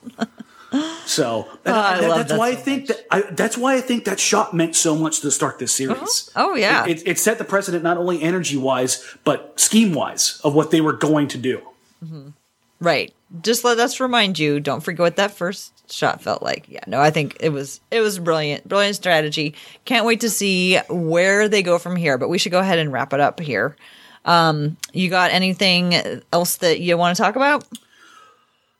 [1.05, 3.75] So and Oh, I that- that's that why so I think that I, that's why
[3.75, 6.29] I think that shot meant so much to start this series.
[6.35, 6.85] Oh, yeah.
[6.85, 10.71] it, it, it set the precedent not only energy wise but scheme wise of what
[10.71, 11.61] they were going to do.
[12.79, 13.13] Right.
[13.41, 16.65] Just let us remind you, don't forget what that first shot felt like.
[16.69, 18.67] Yeah, no, I think it was it was brilliant.
[18.67, 19.55] Brilliant strategy.
[19.85, 22.91] Can't wait to see where they go from here, but we should go ahead and
[22.93, 23.75] wrap it up here.
[24.25, 27.65] Um, you got anything else that you want to talk about?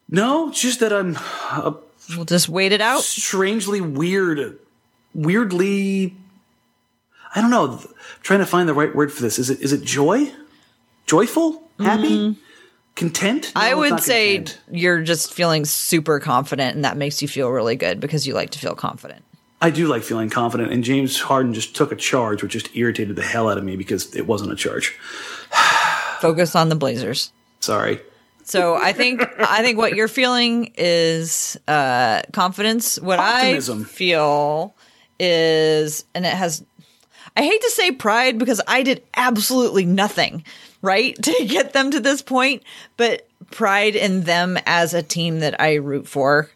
[0.10, 1.18] No, it's just that I'm
[1.52, 1.74] uh,
[2.16, 3.02] We'll just wait it out.
[3.02, 4.58] strangely weird,
[5.14, 6.16] weirdly.
[7.36, 7.74] I don't know.
[7.74, 7.88] I'm
[8.22, 9.38] trying to find the right word for this.
[9.38, 10.32] Is it is it joy,
[11.06, 12.38] joyful, happy,
[12.96, 13.52] content?
[13.54, 13.62] No.
[13.62, 14.62] I would say content.
[14.72, 18.52] you're just feeling super confident and that makes you feel really good because you like
[18.52, 19.24] to feel confident.
[19.60, 23.16] I do like feeling confident, and James Harden just took a charge, which just irritated
[23.16, 24.90] the hell out of me because it wasn't a charge.
[26.20, 27.32] Focus on the Blazers.
[27.60, 28.00] Sorry.
[28.48, 32.98] So I think I think what you're feeling is uh, confidence.
[32.98, 33.82] What Optimism.
[33.82, 34.74] I feel
[35.20, 36.64] is, and it has.
[37.36, 40.46] I hate to say pride because I did absolutely nothing
[40.82, 42.64] right to get them to this point,
[42.96, 46.50] but pride in them as a team that I root for,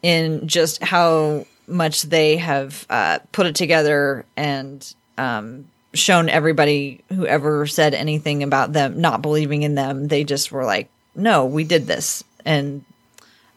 [0.00, 7.26] in just how much they have uh, put it together and um, shown everybody who
[7.26, 10.06] ever said anything about them not believing in them.
[10.06, 12.24] They just were like, no, we did this.
[12.44, 12.84] And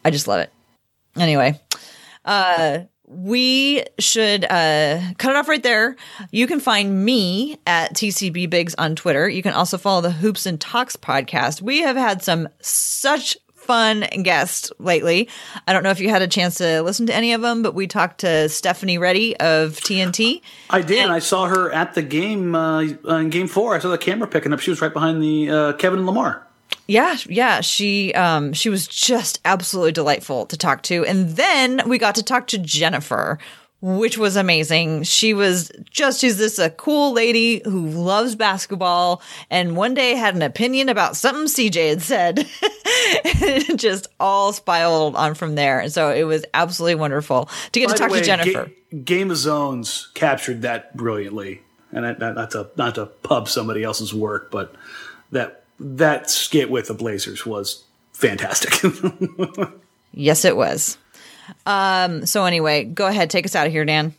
[0.03, 0.51] I just love it.
[1.17, 1.59] Anyway,
[2.23, 5.95] uh, we should uh, cut it off right there.
[6.31, 9.29] You can find me at TCB Bigs on Twitter.
[9.29, 11.61] You can also follow the Hoops and Talks podcast.
[11.61, 15.27] We have had some such fun guests lately.
[15.67, 17.73] I don't know if you had a chance to listen to any of them, but
[17.73, 20.41] we talked to Stephanie Ready of TNT.
[20.69, 20.99] I did.
[20.99, 23.75] and I saw her at the game uh, in Game Four.
[23.75, 24.59] I saw the camera picking up.
[24.59, 26.44] She was right behind the uh, Kevin Lamar.
[26.87, 31.05] Yeah, yeah, she um she was just absolutely delightful to talk to.
[31.05, 33.39] And then we got to talk to Jennifer,
[33.81, 35.03] which was amazing.
[35.03, 40.35] She was just she's this a cool lady who loves basketball and one day had
[40.35, 42.39] an opinion about something CJ had said.
[43.25, 45.79] and it just all spiraled on from there.
[45.79, 48.71] And so it was absolutely wonderful to get By to talk way, to Jennifer.
[48.91, 51.61] Ga- Game of Zones captured that brilliantly,
[51.91, 54.73] and not, not to not to pub somebody else's work, but
[55.31, 58.73] that that skit with the Blazers was fantastic.
[60.13, 60.97] yes, it was.
[61.65, 64.13] Um so anyway, go ahead, take us out of here, Dan.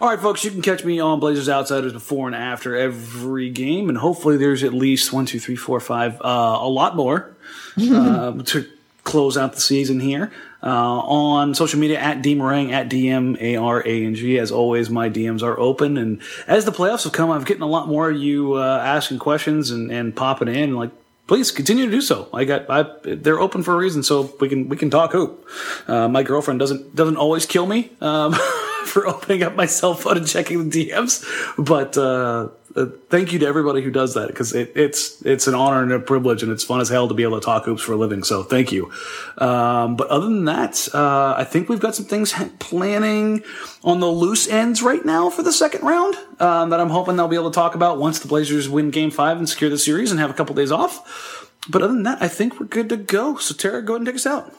[0.00, 3.88] All right, folks, you can catch me on Blazers Outsiders before and after every game,
[3.88, 7.34] and hopefully there's at least one, two, three, four, five, uh, a lot more
[7.80, 8.68] uh, to
[9.06, 10.30] close out the season here.
[10.62, 15.96] Uh, on social media at dmarang at d-m-a-r-a-n-g as always my dms are open.
[15.96, 19.20] And as the playoffs have come i'm getting a lot more of you uh, asking
[19.20, 20.74] questions and, and popping in.
[20.74, 20.90] Like
[21.26, 22.28] please continue to do so.
[22.32, 25.48] I got I, they're open for a reason so we can we can talk hoop.
[25.86, 28.32] Uh, my girlfriend doesn't doesn't always kill me um,
[28.84, 31.24] for opening up my cell phone and checking the DMs.
[31.58, 35.54] But uh, uh, thank you to everybody who does that because it, it's it's an
[35.54, 37.82] honor and a privilege, and it's fun as hell to be able to talk hoops
[37.82, 38.22] for a living.
[38.22, 38.92] So thank you.
[39.38, 43.42] Um, but other than that, uh, I think we've got some things planning
[43.82, 47.28] on the loose ends right now for the second round um, that I'm hoping they'll
[47.28, 50.10] be able to talk about once the Blazers win Game Five and secure the series
[50.10, 51.52] and have a couple days off.
[51.68, 53.38] But other than that, I think we're good to go.
[53.38, 54.54] So Tara, go ahead and take us out.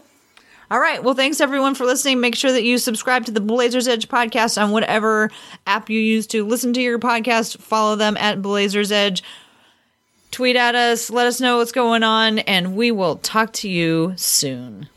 [0.69, 1.01] All right.
[1.01, 2.19] Well, thanks everyone for listening.
[2.19, 5.31] Make sure that you subscribe to the Blazers Edge podcast on whatever
[5.65, 7.57] app you use to listen to your podcast.
[7.59, 9.23] Follow them at Blazers Edge.
[10.31, 14.13] Tweet at us, let us know what's going on, and we will talk to you
[14.17, 14.89] soon.